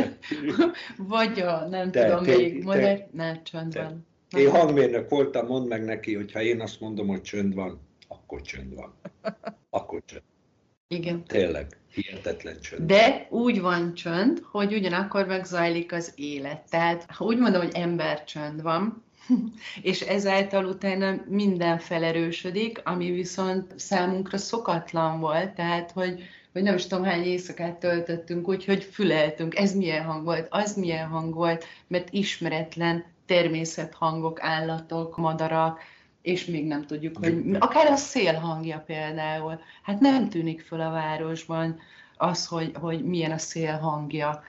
vagy 0.98 1.40
a 1.40 1.68
nem 1.68 1.92
te, 1.92 2.06
tudom, 2.06 2.24
te, 2.24 2.36
még 2.36 2.64
modern, 2.64 3.02
ne, 3.12 3.42
csönd 3.42 3.74
te. 3.74 3.82
van. 3.82 4.08
Én 4.36 4.50
hangmérnök 4.50 5.10
voltam, 5.10 5.48
mondd 5.48 5.68
meg 5.68 5.84
neki, 5.84 6.16
hogy 6.16 6.32
ha 6.32 6.42
én 6.42 6.62
azt 6.62 6.80
mondom, 6.80 7.08
hogy 7.08 7.22
csönd 7.22 7.54
van, 7.54 7.80
akkor 8.08 8.42
csönd 8.42 8.76
van. 8.76 8.94
Akkor 9.70 10.04
csönd. 10.06 10.24
Igen. 10.88 11.24
Tényleg, 11.24 11.78
hihetetlen 11.94 12.60
csönd. 12.60 12.86
De 12.88 13.28
úgy 13.30 13.62
van 13.62 13.94
csönd, 13.94 14.42
hogy 14.52 14.74
ugyanakkor 14.74 15.26
megzajlik 15.26 15.94
az 15.94 16.14
élet. 16.16 16.70
Tehát 16.70 17.06
ha 17.12 17.26
úgy 17.26 17.38
mondom, 17.38 17.62
hogy 17.62 17.76
ember 17.76 18.24
csönd 18.24 18.62
van, 18.62 19.04
és 19.82 20.02
ezáltal 20.02 20.66
utána 20.66 21.24
minden 21.28 21.78
felerősödik, 21.78 22.82
ami 22.84 23.12
viszont 23.12 23.80
számunkra 23.80 24.38
szokatlan 24.38 25.20
volt, 25.20 25.54
tehát 25.54 25.92
hogy, 25.92 26.24
hogy 26.54 26.62
nem 26.62 26.76
is 26.76 26.88
tudom 26.88 27.04
hány 27.04 27.24
éjszakát 27.24 27.80
töltöttünk 27.80 28.48
úgy, 28.48 28.66
hogy 28.66 28.84
füleltünk, 28.84 29.56
ez 29.56 29.76
milyen 29.76 30.04
hang 30.04 30.24
volt, 30.24 30.48
az 30.50 30.76
milyen 30.76 31.08
hang 31.08 31.34
volt, 31.34 31.66
mert 31.88 32.08
ismeretlen 32.12 33.06
természethangok, 33.26 34.44
állatok, 34.44 35.18
madarak, 35.18 35.80
és 36.22 36.46
még 36.46 36.66
nem 36.66 36.86
tudjuk, 36.86 37.18
hogy 37.18 37.44
akár 37.60 37.92
a 37.92 37.96
szél 37.96 38.34
hangja 38.34 38.84
például. 38.86 39.60
Hát 39.84 40.00
nem 40.00 40.30
tűnik 40.30 40.62
föl 40.62 40.82
a 40.82 40.92
városban 40.92 41.80
az, 42.18 42.46
hogy, 42.46 42.72
hogy 42.80 43.04
milyen 43.04 43.32
a 43.32 43.38
szél 43.38 43.78
hangja. 43.78 44.44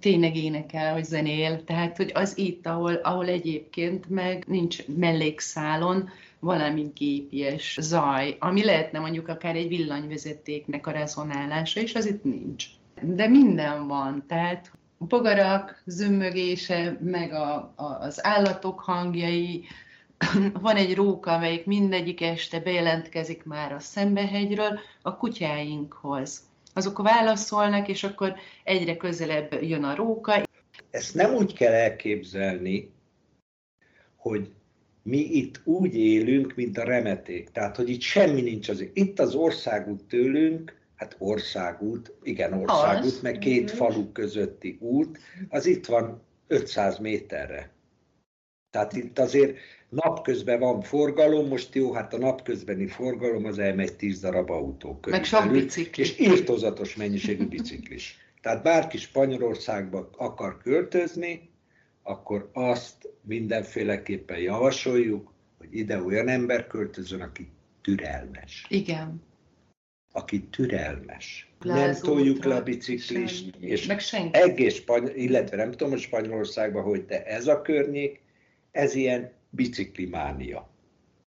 Tényleg 0.00 0.36
énekel, 0.36 0.92
hogy 0.92 1.04
zenél. 1.04 1.64
Tehát, 1.64 1.96
hogy 1.96 2.10
az 2.14 2.38
itt, 2.38 2.66
ahol, 2.66 2.94
ahol 2.94 3.26
egyébként 3.26 4.08
meg 4.08 4.44
nincs 4.46 4.86
mellékszálon 4.86 6.10
valami 6.38 6.90
gépies 6.94 7.78
zaj, 7.80 8.36
ami 8.38 8.64
lehetne 8.64 8.98
mondjuk 8.98 9.28
akár 9.28 9.56
egy 9.56 9.68
villanyvezetéknek 9.68 10.86
a 10.86 10.90
rezonálása, 10.90 11.80
és 11.80 11.94
az 11.94 12.06
itt 12.06 12.24
nincs. 12.24 12.66
De 13.02 13.28
minden 13.28 13.86
van, 13.86 14.24
tehát 14.26 14.72
bogarak 15.06 15.82
zümmögése, 15.86 16.98
meg 17.00 17.32
a, 17.32 17.72
a, 17.76 17.98
az 18.00 18.24
állatok 18.24 18.80
hangjai. 18.80 19.64
Van 20.60 20.76
egy 20.76 20.94
róka, 20.94 21.32
amelyik 21.32 21.64
mindegyik 21.66 22.20
este 22.20 22.60
bejelentkezik 22.60 23.44
már 23.44 23.72
a 23.72 23.78
Szembehegyről 23.78 24.78
a 25.02 25.16
kutyáinkhoz. 25.16 26.48
Azok 26.74 27.02
válaszolnak, 27.02 27.88
és 27.88 28.04
akkor 28.04 28.34
egyre 28.64 28.96
közelebb 28.96 29.62
jön 29.62 29.84
a 29.84 29.94
róka. 29.94 30.42
Ezt 30.90 31.14
nem 31.14 31.34
úgy 31.34 31.52
kell 31.52 31.72
elképzelni, 31.72 32.92
hogy 34.16 34.50
mi 35.02 35.18
itt 35.18 35.60
úgy 35.64 35.96
élünk, 35.96 36.54
mint 36.54 36.78
a 36.78 36.84
remeték. 36.84 37.50
Tehát, 37.50 37.76
hogy 37.76 37.88
itt 37.88 38.00
semmi 38.00 38.40
nincs 38.40 38.68
az. 38.68 38.84
Itt 38.92 39.18
az 39.18 39.34
országút 39.34 40.04
tőlünk 40.04 40.79
hát 41.00 41.16
országút, 41.18 42.12
igen, 42.22 42.52
országút, 42.52 43.04
az. 43.04 43.20
meg 43.20 43.38
két 43.38 43.70
falu 43.70 44.12
közötti 44.12 44.78
út, 44.80 45.18
az 45.48 45.66
itt 45.66 45.86
van 45.86 46.22
500 46.46 46.98
méterre. 46.98 47.70
Tehát 48.70 48.92
itt 48.92 49.18
azért 49.18 49.56
napközben 49.88 50.58
van 50.58 50.82
forgalom, 50.82 51.48
most 51.48 51.74
jó, 51.74 51.92
hát 51.92 52.14
a 52.14 52.18
napközbeni 52.18 52.86
forgalom 52.86 53.44
az 53.44 53.58
elmegy 53.58 53.96
10 53.96 54.20
darab 54.20 54.50
autó 54.50 54.98
körül. 55.00 55.18
Meg 55.18 55.26
sok 55.26 55.50
bicikli. 55.50 56.02
És 56.02 56.18
írtozatos 56.18 56.96
mennyiségű 56.96 57.46
biciklis. 57.46 58.18
Tehát 58.42 58.62
bárki 58.62 58.98
Spanyolországba 58.98 60.10
akar 60.16 60.58
költözni, 60.58 61.50
akkor 62.02 62.50
azt 62.52 63.08
mindenféleképpen 63.22 64.38
javasoljuk, 64.38 65.32
hogy 65.58 65.68
ide 65.76 66.02
olyan 66.02 66.28
ember 66.28 66.66
költözön, 66.66 67.20
aki 67.20 67.48
türelmes. 67.82 68.66
Igen 68.68 69.28
aki 70.12 70.42
türelmes. 70.42 71.50
Lázó, 71.60 71.80
nem 71.80 71.94
toljuk 72.00 72.44
le 72.44 72.54
a 72.54 72.62
biciklist, 72.62 73.42
senki. 73.42 73.66
és 73.66 73.86
meg 73.86 74.00
senki. 74.00 74.38
egész 74.38 74.74
Spany- 74.74 75.16
illetve 75.16 75.56
nem 75.56 75.70
tudom, 75.70 75.90
hogy 75.90 76.00
Spanyolországban, 76.00 76.82
hogy 76.82 77.04
de 77.04 77.24
ez 77.24 77.46
a 77.46 77.62
környék, 77.62 78.20
ez 78.70 78.94
ilyen 78.94 79.32
biciklimánia. 79.50 80.68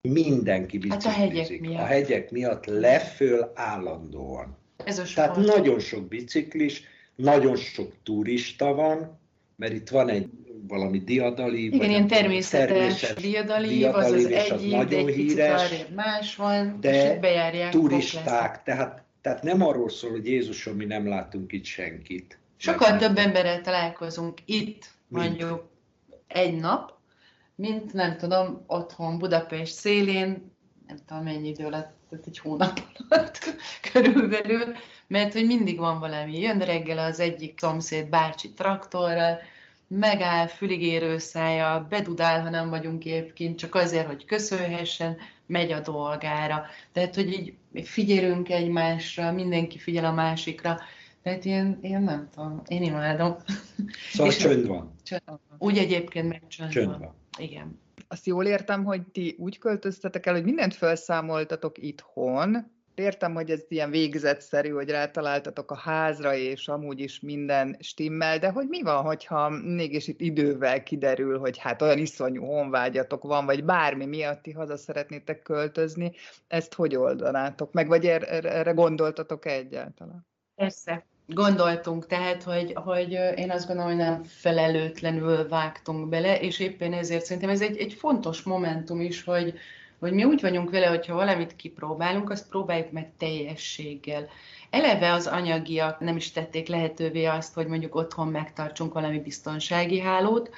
Mindenki 0.10 0.78
biciklizik. 0.78 1.10
Hát 1.10 1.16
a 1.16 1.20
hegyek 1.20 1.60
miatt. 1.60 1.82
A 1.82 1.86
hegyek 1.86 2.32
miatt 2.32 2.66
leföl 2.66 3.52
állandóan. 3.56 4.58
Ez 4.86 5.00
a 5.00 5.04
Tehát 5.16 5.36
nagyon 5.36 5.80
sok 5.80 6.08
biciklis, 6.08 6.84
nagyon 7.16 7.56
sok 7.56 7.94
turista 8.04 8.74
van, 8.74 9.20
mert 9.62 9.74
itt 9.74 9.90
van 9.90 10.10
egy 10.10 10.30
valami 10.68 11.00
diadalív. 11.00 11.74
Igen, 11.74 11.90
ilyen 11.90 12.08
természetes, 12.08 12.68
természetes 12.68 13.24
diadalív, 13.24 13.78
diadalív, 13.78 14.18
az 14.18 14.26
az 14.26 14.32
egyik, 14.32 14.72
nagyon 14.72 15.08
egy 15.08 15.16
híres, 15.16 15.86
más 15.96 16.36
van, 16.36 16.78
de 16.80 17.14
és 17.14 17.20
bejárják 17.20 17.72
turisták, 17.72 18.64
tehát, 18.64 19.04
tehát 19.22 19.44
nem 19.44 19.62
arról 19.62 19.90
szól, 19.90 20.12
hogy 20.12 20.26
Jézuson 20.26 20.76
mi 20.76 20.86
nem 20.86 21.08
látunk 21.08 21.52
itt 21.52 21.66
senkit. 21.66 22.40
Sokkal 22.58 22.98
több 22.98 23.18
emberrel 23.18 23.62
találkozunk 23.62 24.40
itt, 24.46 24.86
mondjuk 25.08 25.70
egy 26.28 26.56
nap, 26.56 26.94
mint 27.56 27.94
nem 27.94 28.18
tudom, 28.18 28.64
otthon 28.68 29.18
Budapest 29.18 29.74
szélén, 29.74 30.52
nem 30.92 31.00
tudom 31.08 31.24
mennyi 31.24 31.48
idő 31.48 31.66
alatt, 31.66 31.94
tehát 32.10 32.26
egy 32.28 32.38
hónap 32.38 32.82
alatt 33.10 33.38
körülbelül, 33.92 34.76
mert 35.08 35.34
hogy 35.34 35.46
mindig 35.46 35.78
van 35.78 36.00
valami. 36.00 36.40
Jön 36.40 36.60
reggel 36.60 36.98
az 36.98 37.20
egyik 37.20 37.60
szomszéd 37.60 38.10
bácsi 38.10 38.54
traktorral, 38.54 39.40
megáll 39.88 40.48
füligérő 40.48 41.18
szája, 41.18 41.86
bedudál, 41.90 42.42
ha 42.42 42.50
nem 42.50 42.70
vagyunk 42.70 43.06
épp 43.06 43.34
kint, 43.34 43.58
csak 43.58 43.76
azért, 43.76 44.08
hogy 44.08 44.26
köszönhessen, 44.26 45.18
megy 45.46 45.72
a 45.72 45.80
dolgára. 45.80 46.66
Tehát, 46.92 47.16
hogy 47.16 47.32
így 47.32 47.54
figyelünk 47.88 48.50
egymásra, 48.50 49.32
mindenki 49.32 49.78
figyel 49.78 50.06
a 50.06 50.12
másikra. 50.12 50.80
Tehát 51.24 51.46
én, 51.46 51.78
én 51.82 52.00
nem 52.00 52.30
tudom, 52.34 52.62
én 52.68 52.84
imádom. 52.84 53.36
Szóval 54.12 54.34
csönd 54.44 54.68
van. 54.68 54.96
Csönd 55.04 55.22
van. 55.26 55.40
Úgy 55.58 55.78
egyébként 55.78 56.28
meg 56.28 56.42
csönd, 56.48 56.72
csönd 56.72 56.88
van. 56.88 57.00
van. 57.00 57.16
Igen. 57.38 57.81
Azt 58.08 58.26
jól 58.26 58.46
értem, 58.46 58.84
hogy 58.84 59.02
ti 59.02 59.36
úgy 59.40 59.58
költöztetek 59.58 60.26
el, 60.26 60.34
hogy 60.34 60.44
mindent 60.44 60.74
felszámoltatok 60.74 61.78
itthon, 61.78 62.72
értem, 62.96 63.34
hogy 63.34 63.50
ez 63.50 63.64
ilyen 63.68 63.90
végzetszerű, 63.90 64.70
hogy 64.70 64.90
rátaláltatok 64.90 65.72
a 65.72 65.76
házra, 65.76 66.36
és 66.36 66.68
amúgy 66.68 67.00
is 67.00 67.20
minden 67.20 67.78
stimmel, 67.80 68.40
de 68.40 68.50
hogy 68.50 68.68
mi 68.68 68.82
van, 68.82 69.04
hogyha 69.04 69.50
mégis 69.50 70.08
itt 70.08 70.22
idővel 70.22 70.84
kiderül, 70.84 71.40
hogy 71.40 71.58
hát 71.58 71.82
olyan 71.82 71.98
iszonyú 71.98 72.46
honvágyatok 72.46 73.24
van, 73.24 73.46
vagy 73.46 73.64
bármi 73.64 74.06
miatt 74.06 74.42
ti 74.42 74.52
haza 74.52 74.78
szeretnétek 74.78 75.42
költözni, 75.42 76.12
ezt 76.48 76.74
hogy 76.74 76.96
oldanátok 76.96 77.74
meg, 77.74 77.88
vagy 77.88 78.06
erre, 78.06 78.52
erre 78.52 78.72
gondoltatok 78.72 79.46
egyáltalán? 79.46 80.28
Persze. 80.56 81.06
Gondoltunk, 81.28 82.08
tehát, 82.08 82.44
hogy, 82.44 82.74
hogy 82.76 83.12
én 83.36 83.52
azt 83.52 83.68
gondolom, 83.68 83.92
hogy 83.92 84.00
nem 84.00 84.24
felelőtlenül 84.24 85.48
vágtunk 85.48 86.10
bele, 86.10 86.40
és 86.40 86.60
éppen 86.60 86.94
ezért 86.94 87.26
szerintem 87.26 87.50
ez 87.50 87.62
egy, 87.62 87.78
egy 87.78 87.94
fontos 87.94 88.42
momentum 88.44 89.02
is, 89.02 89.24
hogy, 89.24 89.54
hogy 90.00 90.14
mi 90.14 90.24
úgy 90.24 90.42
vagyunk 90.42 90.70
vele, 90.70 90.88
hogyha 90.88 91.16
valamit 91.16 91.56
kipróbálunk, 91.56 92.30
azt 92.30 92.50
próbáljuk 92.50 92.92
meg 92.92 93.12
teljességgel. 93.18 94.28
Eleve 94.70 95.12
az 95.14 95.28
anyagiak 95.28 96.00
nem 96.00 96.16
is 96.16 96.32
tették 96.32 96.68
lehetővé 96.68 97.26
azt, 97.26 97.54
hogy 97.54 97.68
mondjuk 97.68 97.96
otthon 97.96 98.28
megtartsunk 98.28 98.94
valami 98.94 99.20
biztonsági 99.20 100.00
hálót, 100.00 100.50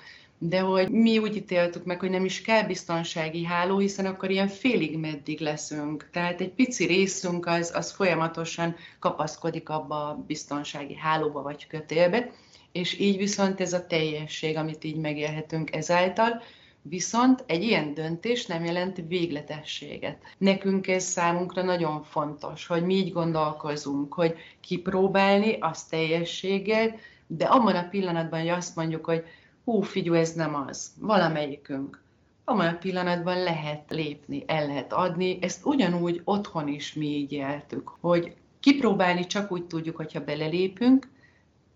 de 0.48 0.60
hogy 0.60 0.90
mi 0.90 1.18
úgy 1.18 1.36
ítéltük 1.36 1.84
meg, 1.84 2.00
hogy 2.00 2.10
nem 2.10 2.26
is 2.26 2.42
kell 2.42 2.64
biztonsági 2.64 3.46
háló, 3.46 3.78
hiszen 3.78 4.06
akkor 4.06 4.30
ilyen 4.30 4.48
félig 4.48 4.98
meddig 4.98 5.40
leszünk. 5.40 6.10
Tehát 6.12 6.42
egy 6.42 6.52
pici 6.52 6.86
részünk 6.86 7.46
az, 7.46 7.72
az 7.76 7.92
folyamatosan 7.92 8.76
kapaszkodik 9.00 9.70
abba 9.70 10.08
a 10.08 10.24
biztonsági 10.28 10.96
hálóba 10.96 11.42
vagy 11.42 11.68
kötélbe, 11.68 12.32
és 12.72 13.00
így 13.00 13.18
viszont 13.18 13.62
ez 13.62 13.74
a 13.74 13.88
teljesség, 13.88 14.58
amit 14.58 14.84
így 14.84 14.98
megélhetünk 14.98 15.76
ezáltal, 15.76 16.42
Viszont 16.86 17.44
egy 17.48 17.64
ilyen 17.64 17.94
döntés 17.94 18.46
nem 18.46 18.66
jelent 18.66 19.04
végletességet. 19.08 20.18
Nekünk 20.38 20.88
ez 20.88 21.04
számunkra 21.04 21.64
nagyon 21.64 22.04
fontos, 22.04 22.68
hogy 22.68 22.86
mi 22.86 22.96
így 22.96 23.12
gondolkozunk, 23.12 24.14
hogy 24.14 24.36
kipróbálni 24.62 25.58
azt 25.60 25.90
teljességgel, 25.90 26.96
de 27.28 27.46
abban 27.46 27.76
a 27.76 27.88
pillanatban, 27.90 28.40
hogy 28.40 28.50
azt 28.50 28.76
mondjuk, 28.76 29.06
hogy 29.06 29.24
hú, 29.64 29.82
figyú, 29.82 30.14
ez 30.14 30.34
nem 30.34 30.56
az, 30.56 30.92
valamelyikünk. 31.00 32.02
Abban 32.44 32.68
a 32.68 32.78
pillanatban 32.78 33.44
lehet 33.44 33.84
lépni, 33.90 34.44
el 34.48 34.68
lehet 34.68 34.94
adni, 34.94 35.38
ezt 35.42 35.66
ugyanúgy 35.66 36.22
otthon 36.24 36.68
is 36.68 36.94
mi 36.94 37.06
így 37.06 37.32
éltük, 37.32 37.92
hogy 38.00 38.36
kipróbálni 38.60 39.26
csak 39.26 39.52
úgy 39.52 39.66
tudjuk, 39.66 39.96
hogyha 39.96 40.24
belelépünk, 40.24 41.08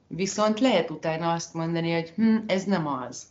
viszont 0.08 0.60
lehet 0.60 0.90
utána 0.90 1.32
azt 1.32 1.54
mondani, 1.54 1.92
hogy 1.92 2.10
hm, 2.10 2.36
ez 2.48 2.64
nem 2.64 2.88
az. 2.88 3.26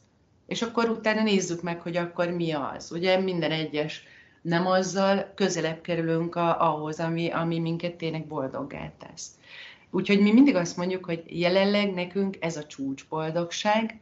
És 0.46 0.62
akkor 0.62 0.88
utána 0.88 1.22
nézzük 1.22 1.62
meg, 1.62 1.80
hogy 1.80 1.96
akkor 1.96 2.30
mi 2.30 2.52
az. 2.52 2.92
Ugye 2.92 3.18
minden 3.18 3.50
egyes 3.50 4.04
nem 4.42 4.66
azzal 4.66 5.32
közelebb 5.34 5.80
kerülünk 5.80 6.34
a, 6.34 6.72
ahhoz, 6.72 7.00
ami, 7.00 7.30
ami 7.30 7.58
minket 7.58 7.94
tényleg 7.94 8.26
boldoggá 8.26 8.92
tesz. 8.98 9.30
Úgyhogy 9.90 10.20
mi 10.20 10.32
mindig 10.32 10.54
azt 10.54 10.76
mondjuk, 10.76 11.04
hogy 11.04 11.22
jelenleg 11.26 11.94
nekünk 11.94 12.36
ez 12.40 12.56
a 12.56 12.66
csúcsboldogság, 12.66 14.00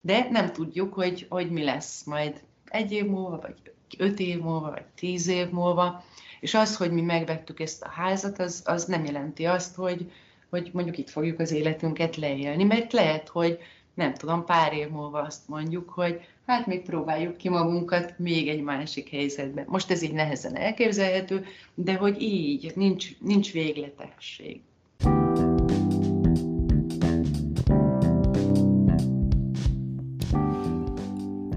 de 0.00 0.28
nem 0.30 0.52
tudjuk, 0.52 0.94
hogy, 0.94 1.26
hogy 1.28 1.50
mi 1.50 1.62
lesz 1.62 2.04
majd 2.04 2.40
egy 2.64 2.92
év 2.92 3.06
múlva, 3.06 3.38
vagy 3.40 3.54
öt 3.98 4.18
év 4.18 4.40
múlva, 4.40 4.70
vagy 4.70 4.84
tíz 4.94 5.28
év 5.28 5.50
múlva, 5.50 6.04
és 6.40 6.54
az, 6.54 6.76
hogy 6.76 6.92
mi 6.92 7.00
megvettük 7.00 7.60
ezt 7.60 7.82
a 7.82 7.88
házat, 7.88 8.38
az, 8.38 8.62
az 8.66 8.84
nem 8.84 9.04
jelenti 9.04 9.44
azt, 9.44 9.74
hogy, 9.74 10.10
hogy 10.50 10.70
mondjuk 10.72 10.98
itt 10.98 11.10
fogjuk 11.10 11.38
az 11.38 11.52
életünket 11.52 12.16
leélni, 12.16 12.64
mert 12.64 12.92
lehet, 12.92 13.28
hogy 13.28 13.58
nem 13.94 14.14
tudom, 14.14 14.44
pár 14.44 14.72
év 14.72 14.88
múlva 14.88 15.20
azt 15.22 15.48
mondjuk, 15.48 15.90
hogy 15.90 16.20
hát 16.46 16.66
még 16.66 16.82
próbáljuk 16.82 17.36
ki 17.36 17.48
magunkat 17.48 18.18
még 18.18 18.48
egy 18.48 18.62
másik 18.62 19.08
helyzetben. 19.08 19.64
Most 19.68 19.90
ez 19.90 20.02
így 20.02 20.12
nehezen 20.12 20.56
elképzelhető, 20.56 21.46
de 21.74 21.94
hogy 21.94 22.22
így, 22.22 22.72
nincs, 22.74 23.18
nincs 23.18 23.52
végletesség. 23.52 24.60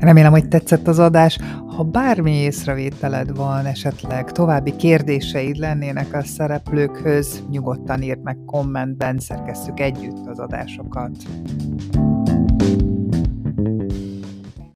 Remélem, 0.03 0.31
hogy 0.31 0.47
tetszett 0.47 0.87
az 0.87 0.99
adás. 0.99 1.37
Ha 1.75 1.83
bármi 1.83 2.31
észrevételed 2.31 3.35
van, 3.35 3.65
esetleg 3.65 4.31
további 4.31 4.75
kérdéseid 4.75 5.55
lennének 5.55 6.13
a 6.13 6.23
szereplőkhöz, 6.23 7.43
nyugodtan 7.49 8.01
írd 8.01 8.23
meg 8.23 8.37
kommentben, 8.45 9.19
szerkesszük 9.19 9.79
együtt 9.79 10.27
az 10.27 10.39
adásokat. 10.39 11.11